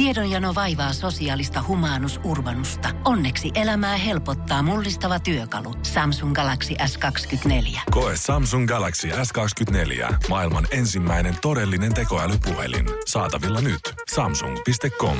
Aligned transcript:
Tiedonjano 0.00 0.54
vaivaa 0.54 0.92
sosiaalista 0.92 1.64
humanus 1.68 2.20
urbanusta. 2.24 2.88
Onneksi 3.04 3.50
elämää 3.54 3.96
helpottaa 3.96 4.62
mullistava 4.62 5.18
työkalu. 5.20 5.74
Samsung 5.82 6.34
Galaxy 6.34 6.74
S24. 6.74 7.80
Koe 7.90 8.12
Samsung 8.16 8.68
Galaxy 8.68 9.08
S24. 9.08 10.14
Maailman 10.28 10.66
ensimmäinen 10.70 11.34
todellinen 11.42 11.94
tekoälypuhelin. 11.94 12.86
Saatavilla 13.06 13.60
nyt. 13.60 13.80
Samsung.com. 14.14 15.16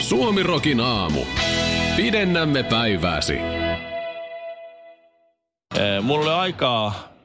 Suomi 0.00 0.42
Rokin 0.42 0.80
aamu. 0.80 1.20
Pidennämme 1.96 2.62
päivääsi. 2.62 3.34
Eh, 5.74 6.02
Mulla 6.02 6.24
oli 6.24 6.40
aikaa 6.40 7.15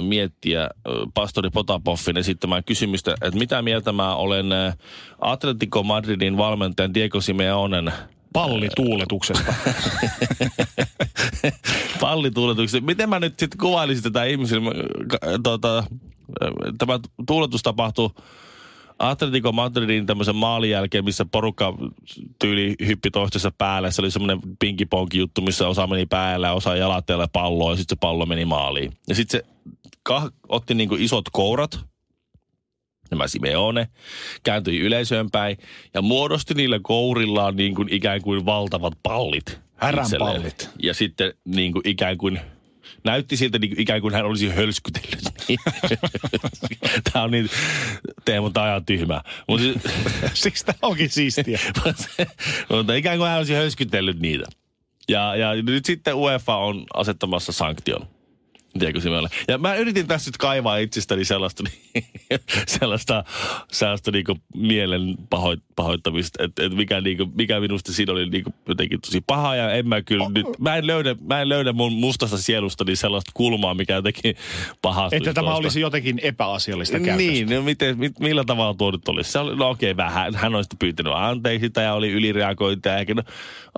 miettiä 0.00 0.70
pastori 1.14 1.50
Potapoffin 1.50 2.16
esittämään 2.16 2.64
kysymystä, 2.64 3.14
että 3.22 3.38
mitä 3.38 3.62
mieltä 3.62 3.92
mä 3.92 4.14
olen 4.14 4.46
Atletico 5.20 5.82
Madridin 5.82 6.36
valmentajan 6.36 6.94
Diego 6.94 7.20
Simeonen 7.20 7.92
Pallituuletuksesta. 8.32 9.52
pallituuletuksesta. 12.00 12.86
Miten 12.86 13.08
mä 13.08 13.20
nyt 13.20 13.38
sitten 13.38 13.58
kuvailisin 13.58 14.02
tätä 14.02 14.24
ihmisille? 14.24 14.70
Eh, 14.70 15.38
tämä 16.78 17.00
tuuletus 17.26 17.62
tapahtui 17.62 18.10
Atletico 19.00 19.52
Madridin 19.52 20.06
tämmöisen 20.06 20.36
maalin 20.36 20.70
jälkeen, 20.70 21.04
missä 21.04 21.24
porukka 21.24 21.74
tyyli 22.38 22.74
hyppi 22.86 23.10
toistensa 23.10 23.52
päälle. 23.58 23.92
Se 23.92 24.02
oli 24.02 24.10
semmoinen 24.10 24.40
pinkiponki 24.58 25.18
juttu, 25.18 25.40
missä 25.40 25.68
osa 25.68 25.86
meni 25.86 26.06
päällä 26.06 26.46
ja 26.46 26.52
osa 26.52 26.76
jalatteella 26.76 27.28
palloa 27.32 27.70
ja 27.72 27.76
sitten 27.76 27.96
se 27.96 28.00
pallo 28.00 28.26
meni 28.26 28.44
maaliin. 28.44 28.92
Ja 29.08 29.14
sitten 29.14 29.40
se 29.40 29.46
kah- 30.08 30.32
otti 30.48 30.74
niinku 30.74 30.96
isot 30.98 31.24
kourat, 31.32 31.80
nämä 33.10 33.28
Simeone, 33.28 33.88
kääntyi 34.42 34.80
yleisöön 34.80 35.30
päin 35.30 35.56
ja 35.94 36.02
muodosti 36.02 36.54
niillä 36.54 36.80
kourillaan 36.82 37.56
niin 37.56 37.74
kuin 37.74 37.88
ikään 37.92 38.22
kuin 38.22 38.46
valtavat 38.46 38.92
pallit. 39.02 39.60
Härän 39.76 40.04
itselleen. 40.04 40.36
pallit. 40.36 40.70
Ja 40.82 40.94
sitten 40.94 41.32
niin 41.44 41.72
kuin 41.72 41.88
ikään 41.88 42.18
kuin 42.18 42.40
näytti 43.04 43.36
siltä 43.36 43.58
niin 43.58 43.80
ikään 43.80 44.00
kuin 44.00 44.14
hän 44.14 44.24
olisi 44.24 44.48
hölskytellyt. 44.48 45.24
Tämä 47.12 47.24
on 47.24 47.30
niin, 47.30 47.50
Teemu, 48.24 48.50
tämä 48.50 48.74
on 48.74 48.84
tyhmä. 48.84 49.22
Mutta 49.48 49.66
Siksi 50.34 50.66
tämä 50.66 50.78
onkin 50.82 51.10
siistiä. 51.10 51.60
mutta 52.76 52.94
ikään 52.94 53.18
kuin 53.18 53.28
hän 53.28 53.38
olisi 53.38 53.54
höyskytellyt 53.54 54.20
niitä. 54.20 54.44
Ja, 55.08 55.36
ja 55.36 55.62
nyt 55.62 55.84
sitten 55.84 56.14
UEFA 56.14 56.56
on 56.56 56.84
asettamassa 56.94 57.52
sanktion. 57.52 58.06
Tiedätkö? 58.78 59.28
Ja 59.48 59.58
mä 59.58 59.74
yritin 59.74 60.06
tässä 60.06 60.28
nyt 60.28 60.36
kaivaa 60.36 60.76
itsestäni 60.76 61.24
sellaista, 61.24 61.64
sellaista, 62.78 63.24
sellaista 63.72 64.10
niinku 64.10 64.36
mielen 64.56 65.16
pahoit, 65.30 65.60
pahoittamista, 65.76 66.44
että 66.44 66.64
et 66.64 66.72
mikä, 66.72 67.00
niinku, 67.00 67.26
mikä 67.34 67.60
minusta 67.60 67.92
siinä 67.92 68.12
oli 68.12 68.30
niinku 68.30 68.54
jotenkin 68.68 69.00
tosi 69.00 69.20
paha. 69.26 69.56
Ja 69.56 69.72
en 69.72 69.88
mä 69.88 70.02
kyllä 70.02 70.28
nyt, 70.34 70.46
mä 70.58 70.76
en 70.76 70.86
löydä, 70.86 71.16
mä 71.28 71.42
en 71.42 71.48
löydä 71.48 71.72
mun 71.72 71.92
mustasta 71.92 72.38
sielustani 72.38 72.96
sellaista 72.96 73.30
kulmaa, 73.34 73.74
mikä 73.74 73.94
jotenkin 73.94 74.36
pahasti. 74.82 75.16
Että 75.16 75.34
tämä 75.34 75.54
olisi 75.54 75.80
jotenkin 75.80 76.20
epäasiallista 76.22 76.98
käytöstä. 76.98 77.32
Niin, 77.32 77.50
no 77.50 77.62
miten, 77.62 77.98
mit, 77.98 78.20
millä 78.20 78.44
tavalla 78.44 78.74
tuo 78.74 78.90
nyt 78.90 79.08
olisi? 79.08 79.32
Se 79.32 79.38
oli, 79.38 79.56
no 79.56 79.70
okei, 79.70 79.96
vähän. 79.96 80.34
Hän 80.34 80.54
olisi 80.54 80.70
pyytänyt 80.78 81.12
anteeksi 81.16 81.66
sitä 81.66 81.80
ja 81.80 81.94
oli 81.94 82.10
ylireagointia. 82.10 82.98
Eikä, 82.98 83.14
no, 83.14 83.22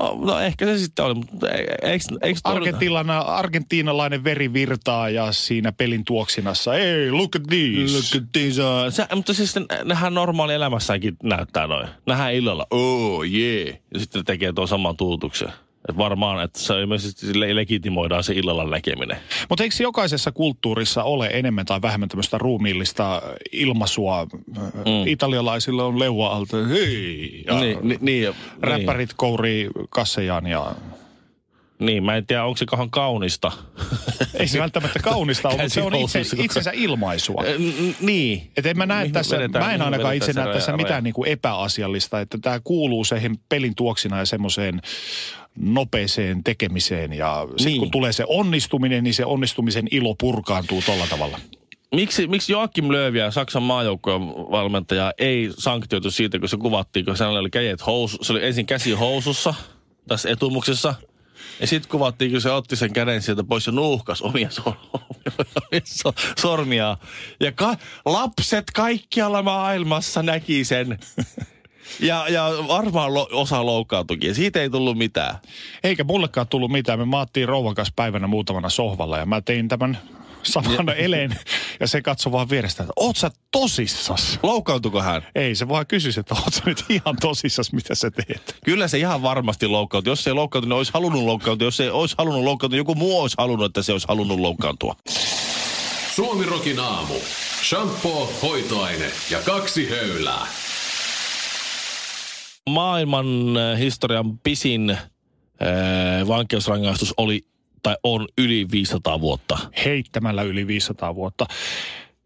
no, 0.00 0.18
no, 0.20 0.38
ehkä 0.38 0.66
se 0.66 0.78
sitten 0.78 1.04
oli, 1.04 1.14
mutta 1.14 1.48
e- 1.48 1.76
eikö, 1.82 2.04
eikö 2.22 2.40
tuo- 2.44 2.52
Argentiinana, 2.52 3.18
argentiinalainen 3.18 4.24
veri 4.24 4.52
virtaa 4.82 5.10
ja 5.10 5.32
siinä 5.32 5.72
pelin 5.72 6.04
tuoksinassa. 6.04 6.74
Ei, 6.74 7.10
look 7.10 7.36
at 7.36 7.42
this. 7.42 7.94
Look 7.94 8.22
at 8.22 8.32
this, 8.32 8.58
uh, 8.58 8.64
Se, 8.90 9.06
mutta 9.14 9.34
siis 9.34 9.54
ne, 9.54 9.66
nehän 9.84 10.14
normaali 10.14 10.54
elämässäkin 10.54 11.16
näyttää 11.22 11.66
noin. 11.66 11.88
Nähdään 12.06 12.34
illalla, 12.34 12.66
oh 12.70 13.24
yeah. 13.24 13.76
Ja 13.94 14.00
sitten 14.00 14.20
ne 14.20 14.24
tekee 14.24 14.52
tuon 14.52 14.68
saman 14.68 14.96
tuutuksen. 14.96 15.48
Et 15.88 15.96
varmaan, 15.96 16.44
että 16.44 16.58
se 16.58 16.80
ilmeisesti 16.80 17.40
le- 17.40 17.56
legitimoidaan 17.56 18.24
se 18.24 18.32
illalla 18.34 18.64
näkeminen. 18.64 19.16
Mutta 19.48 19.64
eikö 19.64 19.74
jokaisessa 19.80 20.32
kulttuurissa 20.32 21.02
ole 21.02 21.30
enemmän 21.32 21.66
tai 21.66 21.82
vähemmän 21.82 22.08
tämmöistä 22.08 22.38
ruumiillista 22.38 23.22
ilmaisua? 23.52 24.26
Mm. 24.54 25.06
Italialaisilla 25.06 25.84
on 25.84 25.98
leua 25.98 26.28
alta, 26.28 26.56
hei. 26.66 27.44
Ja 27.46 27.60
Niin, 27.60 27.78
niin, 27.82 27.98
niin, 28.00 28.34
räppärit 28.60 29.10
kourii 29.16 29.68
kassejaan 29.90 30.46
ja... 30.46 30.74
Niin, 31.82 32.04
mä 32.04 32.16
en 32.16 32.26
tiedä, 32.26 32.44
onko 32.44 32.56
se 32.56 32.66
kauhan 32.66 32.90
kaunista. 32.90 33.52
Ei 34.40 34.48
se 34.48 34.58
välttämättä 34.58 34.98
kaunista 34.98 35.48
ole, 35.48 35.56
mutta 35.56 35.74
se 35.74 35.82
on 35.82 35.94
itse, 35.94 36.20
itsensä 36.36 36.70
ilmaisua. 36.74 37.42
Niin. 38.00 38.50
Et 38.56 38.66
en 38.66 38.78
mä 38.78 38.86
näe 38.86 38.98
Mihin 39.00 39.12
tässä, 39.12 39.36
vedetään- 39.36 39.64
mä 39.64 39.72
en 39.72 39.82
ainakaan 39.82 40.14
itse 40.14 40.32
se 40.32 40.40
näe 40.40 40.52
tässä 40.54 40.76
mitään 40.76 41.04
niin 41.04 41.14
kuin 41.14 41.28
epäasiallista, 41.28 42.20
että 42.20 42.38
tämä 42.42 42.60
kuuluu 42.64 43.04
siihen 43.04 43.38
pelin 43.48 43.74
tuoksina 43.74 44.18
ja 44.18 44.26
semmoiseen 44.26 44.80
nopeeseen 45.58 46.44
tekemiseen 46.44 47.12
ja 47.12 47.46
sitten 47.48 47.66
Niin. 47.66 47.78
kun 47.78 47.90
tulee 47.90 48.12
se 48.12 48.24
onnistuminen, 48.28 49.04
niin 49.04 49.14
se 49.14 49.24
onnistumisen 49.24 49.84
ilo 49.90 50.14
purkaantuu 50.14 50.82
tolla 50.86 51.06
tavalla. 51.10 51.40
Miksi, 51.94 52.26
miksi 52.26 52.52
Joakim 52.52 52.88
Lööviä, 52.92 53.30
Saksan 53.30 53.62
maajoukkojen 53.62 54.20
valmentaja, 54.28 55.12
ei 55.18 55.50
sanktioitu 55.58 56.10
siitä, 56.10 56.38
kun 56.38 56.48
se 56.48 56.56
kuvattiin, 56.56 57.04
kun 57.04 57.16
hänellä 57.20 57.40
oli 57.40 57.50
kädet 57.50 57.86
housu, 57.86 58.18
se 58.24 58.32
oli 58.32 58.46
ensin 58.46 58.66
käsi 58.66 58.92
housussa 58.92 59.54
tässä 60.08 60.30
etumuksessa. 60.30 60.94
Ja 61.60 61.66
sitten 61.66 61.90
kuvattiin, 61.90 62.30
kun 62.30 62.40
se 62.40 62.50
otti 62.50 62.76
sen 62.76 62.92
käden 62.92 63.22
sieltä 63.22 63.44
pois 63.44 63.66
ja 63.66 63.72
nuuhkas 63.72 64.22
omia, 64.22 64.48
sor- 64.50 64.76
omia 64.92 65.80
so- 66.02 66.14
sormia. 66.38 66.96
Ja 67.40 67.52
ka- 67.52 67.76
lapset 68.04 68.64
kaikkialla 68.74 69.42
maailmassa 69.42 70.22
näki 70.22 70.64
sen. 70.64 70.98
Ja, 72.00 72.28
ja 72.28 72.44
varmaan 72.68 73.14
lo- 73.14 73.28
osa 73.32 73.66
loukkaantuikin. 73.66 74.28
Ja 74.28 74.34
siitä 74.34 74.60
ei 74.60 74.70
tullut 74.70 74.98
mitään. 74.98 75.34
Eikä 75.84 76.04
mullekaan 76.04 76.48
tullut 76.48 76.70
mitään. 76.70 76.98
Me 76.98 77.04
maattiin 77.04 77.48
rouvan 77.48 77.74
kanssa 77.74 77.92
päivänä 77.96 78.26
muutamana 78.26 78.68
sohvalla 78.68 79.18
ja 79.18 79.26
mä 79.26 79.40
tein 79.40 79.68
tämän 79.68 79.98
saman 80.42 80.88
eleen 80.88 81.38
ja 81.80 81.86
se 81.86 82.02
katsoi 82.02 82.32
vaan 82.32 82.50
vierestä, 82.50 82.82
että 82.82 82.92
oot 82.96 83.16
sä 83.16 83.30
tosissas? 83.50 84.38
Loukkaantuko 84.42 85.02
hän? 85.02 85.26
Ei, 85.34 85.54
se 85.54 85.68
vaan 85.68 85.86
kysyisi, 85.86 86.20
että 86.20 86.34
oot 86.34 86.54
sä 86.54 86.62
nyt 86.66 86.84
ihan 86.88 87.16
tosissas, 87.20 87.72
mitä 87.72 87.94
sä 87.94 88.10
teet? 88.10 88.56
Kyllä 88.64 88.88
se 88.88 88.98
ihan 88.98 89.22
varmasti 89.22 89.66
loukkaantui. 89.66 90.10
Jos 90.10 90.24
se 90.24 90.30
ei 90.30 90.34
loukkaantunut, 90.34 90.74
niin 90.74 90.78
olisi 90.78 90.90
halunnut 90.94 91.22
loukkaantua. 91.22 91.66
Jos 91.66 91.76
se 91.76 91.84
ei 91.84 91.90
olisi 91.90 92.14
halunnut 92.18 92.44
loukkaantua, 92.44 92.76
joku 92.76 92.94
muu 92.94 93.20
olisi 93.20 93.36
halunnut, 93.38 93.66
että 93.66 93.82
se 93.82 93.92
olisi 93.92 94.08
halunnut 94.08 94.40
loukkaantua. 94.40 94.96
Suomi 96.14 96.46
Rokin 96.46 96.80
aamu. 96.80 97.14
Shampoo, 97.62 98.32
hoitoaine 98.42 99.10
ja 99.30 99.38
kaksi 99.40 99.90
höylää. 99.90 100.46
Maailman 102.70 103.56
äh, 103.56 103.78
historian 103.78 104.38
pisin 104.38 104.90
äh, 104.90 104.98
vankeusrangaistus 106.28 107.14
oli 107.16 107.44
tai 107.82 107.96
on 108.02 108.28
yli 108.38 108.66
500 108.72 109.20
vuotta. 109.20 109.58
heittämällä 109.84 110.42
yli 110.42 110.66
500 110.66 111.14
vuotta. 111.14 111.46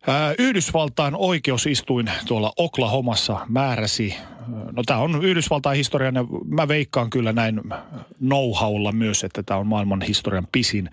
Ää, 0.06 0.34
Yhdysvaltain 0.38 1.14
oikeusistuin 1.16 2.10
tuolla 2.26 2.52
Oklahomassa 2.56 3.46
määräsi, 3.48 4.14
no 4.72 4.82
tämä 4.86 5.00
on 5.00 5.24
Yhdysvaltain 5.24 5.76
historian 5.76 6.14
ja 6.14 6.24
mä 6.44 6.68
veikkaan 6.68 7.10
kyllä 7.10 7.32
näin 7.32 7.60
know-howlla 8.18 8.92
myös, 8.92 9.24
että 9.24 9.42
tämä 9.42 9.60
on 9.60 9.66
maailman 9.66 10.02
historian 10.02 10.48
pisin 10.52 10.90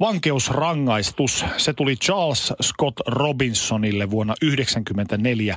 vankeusrangaistus. 0.00 1.44
Se 1.56 1.72
tuli 1.72 1.96
Charles 1.96 2.52
Scott 2.62 3.00
Robinsonille 3.06 4.10
vuonna 4.10 4.34
1994 4.40 5.56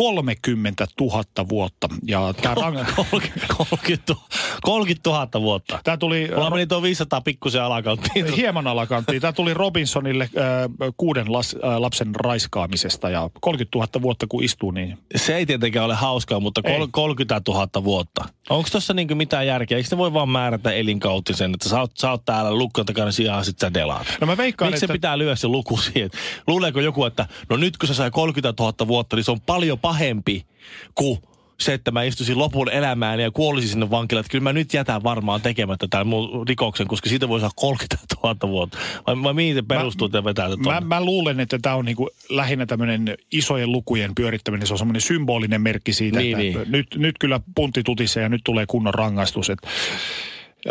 30 0.00 0.86
000 1.00 1.22
vuotta. 1.48 1.88
Ja 2.06 2.34
tämä, 2.42 2.54
rang... 2.54 2.78
30, 2.96 4.14
30 4.62 5.10
000 5.10 5.28
vuotta. 5.40 5.78
tämä 5.84 5.96
tuli 5.96 6.30
Mulla 6.34 6.50
meni 6.50 6.66
tuo 6.66 6.82
500 6.82 7.20
pikkusen 7.20 7.62
alakanttiin. 7.62 8.32
hieman 8.34 8.66
alakanttiin. 8.66 9.20
Tämä 9.22 9.32
tuli 9.32 9.54
Robinsonille 9.54 10.24
äh, 10.24 10.92
kuuden 10.96 11.32
las, 11.32 11.56
äh, 11.64 11.76
lapsen 11.78 12.14
raiskaamisesta 12.14 13.10
ja 13.10 13.30
30 13.40 13.78
000 13.78 14.02
vuotta 14.02 14.26
kun 14.28 14.44
istuu, 14.44 14.70
niin 14.70 14.98
Se 15.16 15.36
ei 15.36 15.46
tietenkään 15.46 15.84
ole 15.86 15.94
hauskaa, 15.94 16.40
mutta 16.40 16.62
kol- 16.62 16.70
Ei. 16.82 16.88
30 16.90 17.40
000 17.48 17.84
vuotta. 17.84 18.24
Onko 18.50 18.68
tuossa 18.72 18.94
niinku 18.94 19.14
mitään 19.14 19.46
järkeä? 19.46 19.78
Eikö 19.78 19.88
ne 19.92 19.98
voi 19.98 20.12
vaan 20.12 20.28
määrätä 20.28 20.72
elinkautisen, 20.72 21.54
että 21.54 21.68
sä 21.68 21.80
oot, 21.80 21.92
sä 21.98 22.10
oot 22.10 22.24
täällä 22.24 22.54
lukkon 22.54 22.86
takana 22.86 23.12
sijaan, 23.12 23.44
sit 23.44 23.58
sä 23.58 23.74
delaat? 23.74 24.06
No 24.20 24.26
mä 24.26 24.36
veikkaan, 24.36 24.70
Miksi 24.70 24.80
se 24.80 24.84
että- 24.86 24.92
pitää 24.92 25.18
lyödä 25.18 25.36
se 25.36 25.48
luku 25.48 25.76
siihen? 25.76 26.10
Luuleeko 26.46 26.80
joku, 26.80 27.04
että 27.04 27.26
no 27.50 27.56
nyt 27.56 27.76
kun 27.76 27.86
se 27.88 27.94
sai 27.94 28.10
30 28.10 28.62
000 28.62 28.86
vuotta, 28.88 29.16
niin 29.16 29.24
se 29.24 29.30
on 29.30 29.40
paljon 29.40 29.78
pahempi 29.86 30.46
kuin 30.94 31.18
se, 31.60 31.74
että 31.74 31.90
mä 31.90 32.02
istuisin 32.02 32.38
lopun 32.38 32.70
elämään 32.70 33.20
ja 33.20 33.30
kuolisin 33.30 33.70
sinne 33.70 33.90
vankilaan. 33.90 34.20
Että 34.20 34.30
kyllä 34.30 34.42
mä 34.42 34.52
nyt 34.52 34.74
jätän 34.74 35.02
varmaan 35.02 35.40
tekemättä 35.40 35.86
tämän 35.90 36.06
mun 36.06 36.48
rikoksen, 36.48 36.86
koska 36.86 37.08
siitä 37.08 37.28
voi 37.28 37.40
saada 37.40 37.52
30 37.56 38.16
000 38.22 38.36
vuotta. 38.48 38.78
Vai, 39.06 39.22
vai 39.22 39.34
mihin 39.34 39.54
se 39.54 39.62
perustuu, 39.62 40.06
että 40.06 40.24
vetää 40.24 40.48
Mä, 40.56 40.80
mä 40.80 41.04
luulen, 41.04 41.40
että 41.40 41.58
tämä 41.62 41.74
on 41.74 41.84
niinku 41.84 42.10
lähinnä 42.28 42.66
tämmöinen 42.66 43.14
isojen 43.32 43.72
lukujen 43.72 44.14
pyörittäminen. 44.14 44.66
Se 44.66 44.74
on 44.74 44.78
semmoinen 44.78 45.00
symbolinen 45.00 45.60
merkki 45.60 45.92
siitä, 45.92 46.18
Niin, 46.18 46.40
että 46.40 46.58
niin. 46.58 46.72
Nyt, 46.72 46.86
nyt 46.96 47.14
kyllä 47.20 47.40
puntti 47.54 47.82
tutissa 47.82 48.20
ja 48.20 48.28
nyt 48.28 48.40
tulee 48.44 48.64
kunnon 48.68 48.94
rangaistus. 48.94 49.50
Et, 49.50 49.58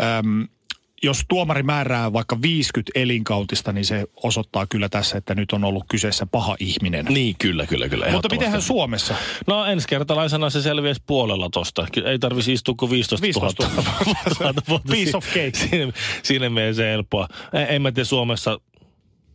äm, 0.00 0.48
jos 1.02 1.24
tuomari 1.28 1.62
määrää 1.62 2.12
vaikka 2.12 2.42
50 2.42 2.92
elinkautista, 2.94 3.72
niin 3.72 3.84
se 3.84 4.06
osoittaa 4.22 4.66
kyllä 4.66 4.88
tässä, 4.88 5.18
että 5.18 5.34
nyt 5.34 5.52
on 5.52 5.64
ollut 5.64 5.84
kyseessä 5.88 6.26
paha 6.26 6.56
ihminen. 6.60 7.04
Niin, 7.04 7.34
kyllä, 7.38 7.66
kyllä, 7.66 7.88
kyllä. 7.88 8.10
Mutta 8.10 8.28
mitenhän 8.30 8.62
Suomessa? 8.62 9.14
No 9.46 9.64
ensikertalaisena 9.64 10.50
se 10.50 10.62
selviäisi 10.62 11.02
puolella 11.06 11.48
tosta. 11.52 11.86
Ei 12.04 12.18
tarvitsisi 12.18 12.52
istua 12.52 12.74
kuin 12.78 12.90
15 12.90 13.22
15 13.22 13.62
000. 14.40 14.54
vuotta. 14.68 14.88
Piece 14.92 15.16
of 15.16 15.26
cake. 15.26 15.52
Siinä, 15.70 15.92
siinä 16.22 16.50
mielessä 16.50 16.82
helppoa. 16.82 17.28
En, 17.52 17.66
en 17.68 17.82
mä 17.82 17.92
tiedä 17.92 18.04
Suomessa, 18.04 18.60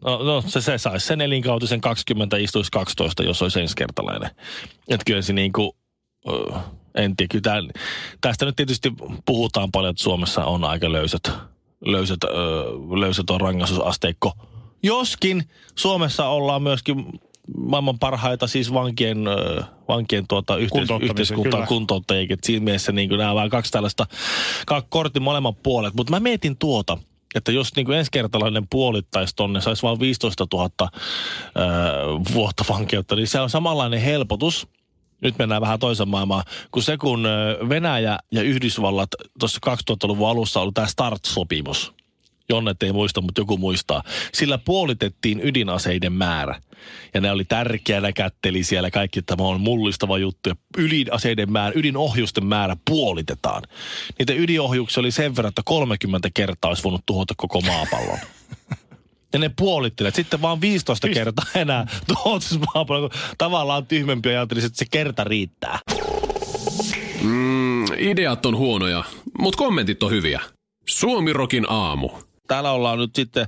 no, 0.06 0.24
no 0.24 0.42
se, 0.42 0.62
se 0.62 0.78
saisi 0.78 1.08
sen 1.08 1.22
elinkautisen 1.22 1.82
20, 1.82 2.38
istuisi 2.38 2.72
12, 2.72 3.24
jos 3.24 3.42
olisi 3.42 3.60
ensikertalainen. 3.62 4.30
Että 4.88 5.04
kyllä 5.06 5.22
se 5.22 5.34
niinku, 5.34 5.76
ö, 6.30 6.54
en 6.96 7.16
tiedä, 7.16 7.28
kyllä 7.32 7.42
tää, 7.42 7.82
tästä 8.22 8.46
nyt 8.46 8.56
tietysti 8.56 8.92
puhutaan 9.26 9.72
paljon, 9.72 9.92
että 9.92 10.04
Suomessa 10.04 10.46
on 10.46 10.64
aika 10.64 10.92
löysät, 10.92 11.51
löysät, 11.86 12.24
ö, 12.24 12.28
löysät 13.00 13.30
on 13.30 13.42
rangaistusasteikko. 13.42 14.34
Joskin 14.84 15.44
Suomessa 15.76 16.28
ollaan 16.28 16.62
myöskin 16.64 17.06
maailman 17.58 18.00
parhaita 18.00 18.48
siis 18.48 18.74
vankien, 18.74 19.18
vankien 19.88 20.26
tuota, 20.28 20.56
yhteis- 20.56 20.72
Kuntouttamisen, 20.72 21.12
yhteiskuntaan 21.12 21.68
kuntouttajia. 21.68 22.38
Siinä 22.44 22.64
mielessä 22.64 22.92
niin 22.92 23.10
nämä 23.10 23.30
on 23.30 23.36
vähän 23.36 23.50
kaksi 23.50 23.72
tällaista 23.72 24.08
kaksi 24.66 24.88
kortin 24.90 25.24
molemmat 25.24 25.64
puolet. 25.64 25.94
Mutta 25.94 26.12
mä 26.12 26.20
mietin 26.20 26.58
tuota, 26.58 26.98
että 27.36 27.52
jos 27.52 27.76
niin 27.76 27.92
ensikertalainen 27.92 28.68
puolittaisi 28.70 29.36
tonne, 29.36 29.62
saisi 29.62 29.84
vain 29.84 30.00
15 30.00 30.48
000 30.54 30.70
ö, 30.70 30.90
vuotta 32.34 32.64
vankeutta, 32.70 33.16
niin 33.16 33.28
se 33.28 33.40
on 33.40 33.50
samanlainen 33.50 34.02
helpotus. 34.02 34.68
Nyt 35.22 35.38
mennään 35.38 35.62
vähän 35.62 35.80
toisen 35.80 36.10
maailmaan, 36.10 36.44
kun 36.72 36.84
se 36.84 36.98
kun 36.98 37.28
Venäjä 37.70 38.20
ja 38.32 38.42
Yhdysvallat 38.42 39.10
tuossa 39.40 39.60
2000-luvun 39.70 40.30
alussa 40.30 40.62
oli 40.62 40.72
tämä 40.72 40.88
START-sopimus. 40.88 41.94
Jonnet 42.50 42.84
ei 42.84 42.92
muista, 42.92 43.22
mutta 43.22 43.42
joku 43.42 43.58
muistaa. 43.58 44.04
Sillä 44.34 44.58
puolitettiin 44.58 45.42
ydinaseiden 45.44 46.14
määrä. 46.14 46.62
Ja 47.14 47.22
ne 47.22 47.32
oli 47.32 47.46
tärkeänä 47.46 48.14
kätteli 48.14 48.64
siellä 48.64 48.92
kaikki, 48.92 49.20
että 49.20 49.36
tämä 49.36 49.50
on 49.50 49.62
mullistava 49.62 50.18
juttu. 50.18 50.50
Ja 50.50 50.56
ydinaseiden 50.78 51.52
määrä, 51.52 51.74
ydinohjusten 51.76 52.46
määrä 52.46 52.76
puolitetaan. 52.90 53.64
Niitä 54.20 54.34
ydinohjuksia 54.34 55.02
oli 55.02 55.12
sen 55.12 55.36
verran, 55.36 55.50
että 55.50 55.62
30 55.66 56.30
kertaa 56.34 56.70
olisi 56.70 56.84
voinut 56.84 57.06
tuhota 57.06 57.34
koko 57.38 57.62
maapallon. 57.62 58.20
Ja 59.34 59.40
ne 59.40 59.52
puolittelivat. 59.56 60.16
Sitten 60.16 60.42
vaan 60.42 60.62
15 60.62 61.08
Pist- 61.08 61.14
kertaa 61.14 61.46
enää 61.56 61.88
tuhotus 62.08 62.60
maapallon, 62.76 63.10
kun 63.10 63.20
tavallaan 63.38 63.86
tyhmempi 63.86 64.30
ja 64.30 64.40
ajattelisi, 64.40 64.68
että 64.68 64.80
se 64.80 64.86
kerta 64.92 65.24
riittää. 65.24 65.80
Mm, 67.22 67.86
ideat 67.98 68.46
on 68.46 68.58
huonoja, 68.58 69.04
mutta 69.40 69.58
kommentit 69.58 70.04
on 70.04 70.12
hyviä. 70.12 70.42
Suomirokin 70.90 71.66
aamu. 71.70 72.10
Täällä 72.52 72.72
ollaan 72.72 73.00
nyt 73.00 73.16
sitten 73.16 73.48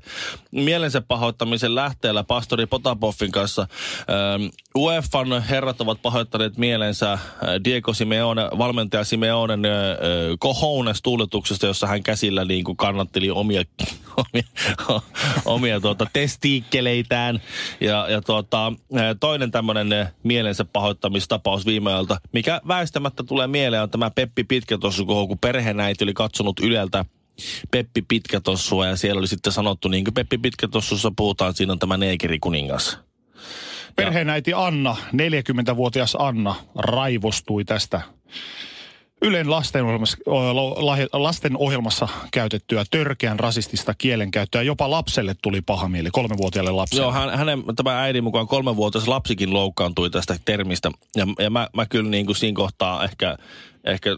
mielensä 0.51 1.01
pahoittamisen 1.01 1.75
lähteellä 1.75 2.23
pastori 2.23 2.65
Potapoffin 2.65 3.31
kanssa. 3.31 3.61
Ähm, 3.61 4.43
UEFan 4.75 5.41
herrat 5.41 5.81
ovat 5.81 6.01
pahoittaneet 6.01 6.57
mielensä 6.57 7.11
äh, 7.13 7.19
Diego 7.63 7.93
Simeone, 7.93 8.49
valmentaja 8.57 9.03
Simeonen 9.03 9.65
äh, 9.65 9.71
kohounes 10.39 11.01
tuuletuksesta, 11.01 11.65
jossa 11.65 11.87
hän 11.87 12.03
käsillä 12.03 12.45
niin 12.45 12.63
kuin 12.63 12.77
kannatteli 12.77 13.29
omia, 13.31 13.63
omia, 14.23 14.47
omia 15.45 15.79
tuota, 15.79 16.07
testiikkeleitään. 16.13 17.41
Ja, 17.81 18.07
ja 18.09 18.21
tuota, 18.21 18.67
äh, 18.67 19.03
toinen 19.19 19.51
tämmöinen 19.51 19.93
äh, 19.93 20.11
mielensä 20.23 20.65
pahoittamistapaus 20.65 21.65
viime 21.65 21.91
ajalta, 21.91 22.17
mikä 22.33 22.61
väistämättä 22.67 23.23
tulee 23.23 23.47
mieleen, 23.47 23.83
on 23.83 23.89
tämä 23.89 24.11
Peppi 24.11 24.43
Pitkätossu, 24.43 25.05
kun 25.05 25.39
perheenäiti 25.41 26.03
oli 26.03 26.13
katsonut 26.13 26.59
Yleltä 26.59 27.05
Peppi 27.71 28.01
Pitkätossua 28.01 28.87
ja 28.87 28.95
siellä 28.95 29.19
oli 29.19 29.27
sitten 29.27 29.53
sanottu, 29.53 29.87
niin 29.87 30.03
kuin 30.03 30.13
Peppi 30.13 30.37
Pitkätossussa 30.37 31.11
puhutaan, 31.15 31.53
siinä 31.53 31.73
on 31.73 31.79
tämä 31.79 31.97
neekerikuningas. 31.97 32.99
Perheenäiti 33.95 34.53
Anna, 34.55 34.97
40-vuotias 35.13 36.15
Anna, 36.19 36.55
raivostui 36.75 37.65
tästä 37.65 38.01
Ylen 39.23 39.49
lastenohjelmassa, 39.49 40.17
lastenohjelmassa 41.13 42.07
käytettyä 42.31 42.83
törkeän 42.91 43.39
rasistista 43.39 43.93
kielenkäyttöä. 43.97 44.61
Jopa 44.61 44.91
lapselle 44.91 45.35
tuli 45.41 45.61
paha 45.61 45.89
mieli, 45.89 46.09
kolmevuotiaalle 46.11 46.71
lapselle. 46.71 47.03
Joo, 47.03 47.11
hän, 47.11 47.37
hänen, 47.37 47.63
tämä 47.75 48.01
äidin 48.01 48.23
mukaan 48.23 48.47
kolmenvuotias 48.47 49.07
lapsikin 49.07 49.53
loukkaantui 49.53 50.09
tästä 50.09 50.35
termistä. 50.45 50.91
Ja, 51.15 51.27
ja 51.39 51.49
mä, 51.49 51.67
mä 51.75 51.85
kyllä 51.85 52.09
niin 52.09 52.25
kuin 52.25 52.35
siinä 52.35 52.55
kohtaa 52.55 53.03
ehkä, 53.03 53.37
ehkä 53.83 54.09
ä, 54.09 54.15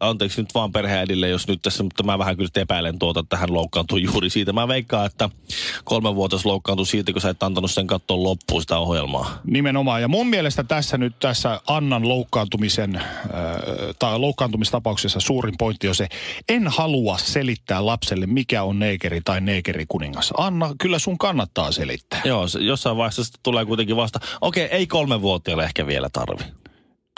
anteeksi 0.00 0.42
nyt 0.42 0.54
vaan 0.54 0.72
perheäidille, 0.72 1.28
jos 1.28 1.48
nyt 1.48 1.62
tässä, 1.62 1.82
mutta 1.82 2.02
mä 2.02 2.18
vähän 2.18 2.36
kyllä 2.36 2.50
epäilen 2.56 2.98
tuota, 2.98 3.20
että 3.20 3.36
hän 3.36 3.54
loukkaantui 3.54 4.02
juuri 4.12 4.30
siitä. 4.30 4.52
Mä 4.52 4.68
veikkaan, 4.68 5.06
että 5.06 5.30
kolmenvuotias 5.84 6.46
loukkaantui 6.46 6.86
siitä, 6.86 7.12
kun 7.12 7.20
sä 7.20 7.28
et 7.28 7.42
antanut 7.42 7.70
sen 7.70 7.86
katsoa 7.86 8.22
loppuun 8.22 8.62
sitä 8.62 8.78
ohjelmaa. 8.78 9.38
Nimenomaan. 9.44 10.02
Ja 10.02 10.08
mun 10.08 10.26
mielestä 10.26 10.64
tässä 10.64 10.98
nyt 10.98 11.18
tässä 11.18 11.60
Annan 11.66 12.08
loukkaantumisen, 12.08 12.96
äh, 12.96 13.02
tai 13.98 14.18
loukkaantumistapauksessa 14.18 15.20
suurin 15.20 15.54
pointti 15.58 15.88
on 15.88 15.94
se, 15.94 16.08
en 16.48 16.68
halua 16.68 17.18
selittää 17.18 17.86
lapselle, 17.86 18.26
mikä 18.26 18.62
on 18.62 18.78
neekeri 18.78 19.20
tai 19.24 19.40
neekerikuningas. 19.40 20.32
Anna, 20.36 20.74
kyllä 20.80 20.98
sun 20.98 21.18
kannattaa 21.18 21.72
selittää. 21.72 22.20
Joo, 22.24 22.46
jossain 22.60 22.96
vaiheessa 22.96 23.38
tulee 23.42 23.64
kuitenkin 23.64 23.96
vasta, 23.96 24.20
okei, 24.40 24.64
ei 24.64 24.86
kolmenvuotiaalle 24.86 25.64
ehkä 25.64 25.86
vielä 25.86 26.08
tarvi. 26.12 26.44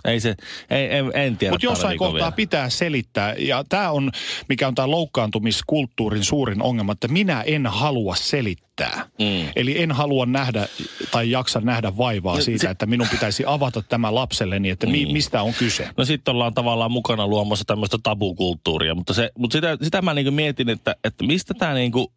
Ei 0.05 0.21
se, 0.21 0.35
ei, 0.71 0.97
en, 0.97 1.11
en 1.15 1.37
tiedä. 1.37 1.53
Mutta 1.53 1.67
jossain 1.67 1.83
tarviiko 1.83 2.05
kohtaa 2.05 2.19
vielä. 2.19 2.33
pitää 2.33 2.69
selittää, 2.71 3.35
ja 3.39 3.65
tämä 3.69 3.91
on, 3.91 4.11
mikä 4.49 4.69
on 4.69 4.75
tämä 4.75 4.91
loukkaantumiskulttuurin 4.91 6.25
suurin 6.25 6.63
ongelma, 6.63 6.93
että 6.93 7.09
minä 7.09 7.43
en 7.43 7.67
halua 7.67 8.15
selittää. 8.15 9.07
Mm. 9.19 9.49
Eli 9.57 9.83
en 9.83 9.93
halua 9.93 10.27
nähdä 10.27 10.69
tai 11.11 11.31
jaksa 11.31 11.61
nähdä 11.61 11.97
vaivaa 11.97 12.41
siitä, 12.41 12.63
se- 12.63 12.69
että 12.71 12.87
minun 12.87 13.09
pitäisi 13.11 13.45
avata 13.47 13.83
tämä 13.83 14.15
lapselleni, 14.15 14.71
että 14.71 14.87
mi, 14.87 14.93
Niin. 14.93 15.13
mistä 15.13 15.43
on 15.43 15.55
kyse. 15.55 15.89
No 15.97 16.05
sitten 16.05 16.33
ollaan 16.35 16.55
tavallaan 16.55 16.91
mukana 16.93 17.27
luomassa 17.27 17.65
tämmöistä 17.65 17.99
tabukulttuuria, 18.03 18.95
mutta, 18.95 19.15
se, 19.15 19.31
mutta 19.39 19.53
sitä, 19.55 19.79
sitä 19.83 20.03
mä 20.03 20.15
niinku 20.15 20.31
mietin, 20.31 20.69
että, 20.69 20.97
että 21.05 21.25
mistä 21.25 21.55
tämä 21.55 21.75
niinku, 21.75 22.13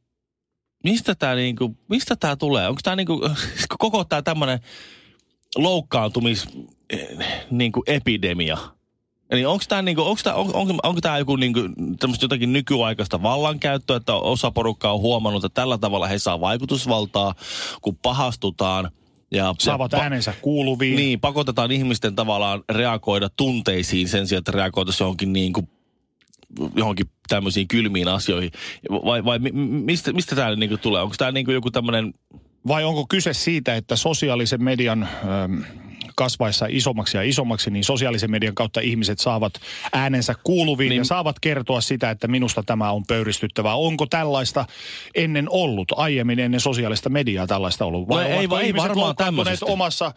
mistä 0.83 1.15
tämä 1.15 1.35
niinku, 1.35 1.75
mistä 1.89 2.15
tää 2.15 2.35
tulee? 2.35 2.67
Onko 2.67 2.81
tämä 2.83 2.95
niinku, 2.95 3.21
koko 3.79 4.03
tämä 4.03 4.21
tämmöinen 4.21 4.59
loukkaantumis 5.55 6.47
eh, 6.89 7.27
niinku 7.51 7.83
epidemia? 7.87 8.57
Eli 9.29 9.45
onko 9.45 9.63
tämä 9.67 9.81
niinku, 9.81 10.17
tää, 10.23 10.35
on, 10.35 10.79
onko 10.83 11.01
tää 11.01 11.17
joku 11.17 11.35
niinku, 11.35 11.59
jotakin 12.21 12.53
nykyaikaista 12.53 13.21
vallankäyttöä, 13.21 13.95
että 13.95 14.13
osa 14.13 14.51
porukkaa 14.51 14.93
on 14.93 14.99
huomannut, 14.99 15.45
että 15.45 15.61
tällä 15.61 15.77
tavalla 15.77 16.07
he 16.07 16.19
saa 16.19 16.39
vaikutusvaltaa, 16.41 17.35
kun 17.81 17.95
pahastutaan. 17.95 18.91
Ja, 19.31 19.55
Saavat 19.59 19.91
ja, 19.91 19.99
äänensä 19.99 20.33
kuuluviin. 20.41 20.95
niin, 20.95 21.19
pakotetaan 21.19 21.71
ihmisten 21.71 22.15
tavallaan 22.15 22.63
reagoida 22.69 23.29
tunteisiin 23.29 24.07
sen 24.07 24.27
sijaan, 24.27 24.39
että 24.39 24.51
reagoitaisiin 24.51 25.05
johonkin 25.05 25.33
niin 25.33 25.53
kuin 25.53 25.69
johonkin 26.75 27.05
tämmöisiin 27.29 27.67
kylmiin 27.67 28.07
asioihin. 28.07 28.51
Vai, 28.91 29.25
vai 29.25 29.39
mi- 29.39 29.51
mistä, 29.85 30.13
mistä 30.13 30.35
tämä 30.35 30.55
niin 30.55 30.69
kuin 30.69 30.79
tulee? 30.79 31.01
Onko 31.01 31.15
tämä 31.17 31.31
niin 31.31 31.45
kuin 31.45 31.53
joku 31.53 31.71
tämmöinen... 31.71 32.13
Vai 32.67 32.83
onko 32.83 33.05
kyse 33.09 33.33
siitä, 33.33 33.75
että 33.75 33.95
sosiaalisen 33.95 34.63
median 34.63 35.03
äm, 35.43 35.63
kasvaessa 36.19 36.65
isommaksi 36.69 37.17
ja 37.17 37.23
isommaksi, 37.23 37.71
niin 37.71 37.83
sosiaalisen 37.83 38.31
median 38.31 38.55
kautta 38.55 38.79
ihmiset 38.79 39.19
saavat 39.19 39.53
äänensä 39.93 40.35
kuuluviin 40.43 40.89
Niin- 40.89 40.97
ja 40.97 41.03
saavat 41.05 41.39
kertoa 41.39 41.81
sitä, 41.81 42.09
että 42.09 42.27
minusta 42.27 42.63
tämä 42.63 42.91
on 42.91 43.03
pöyristyttävää. 43.07 43.75
Onko 43.75 44.05
tällaista 44.05 44.65
ennen 45.15 45.47
ollut, 45.49 45.91
aiemmin 45.95 46.39
ennen 46.39 46.59
sosiaalista 46.59 47.09
mediaa 47.09 47.47
tällaista 47.47 47.85
ollut? 47.85 48.07
No 48.07 48.21
ei- 48.21 48.33
ovatko 48.33 48.59
ei 48.59 48.75
varmaan 48.75 49.15
tämmöisestä. 49.15 49.65
omassa 49.65 50.11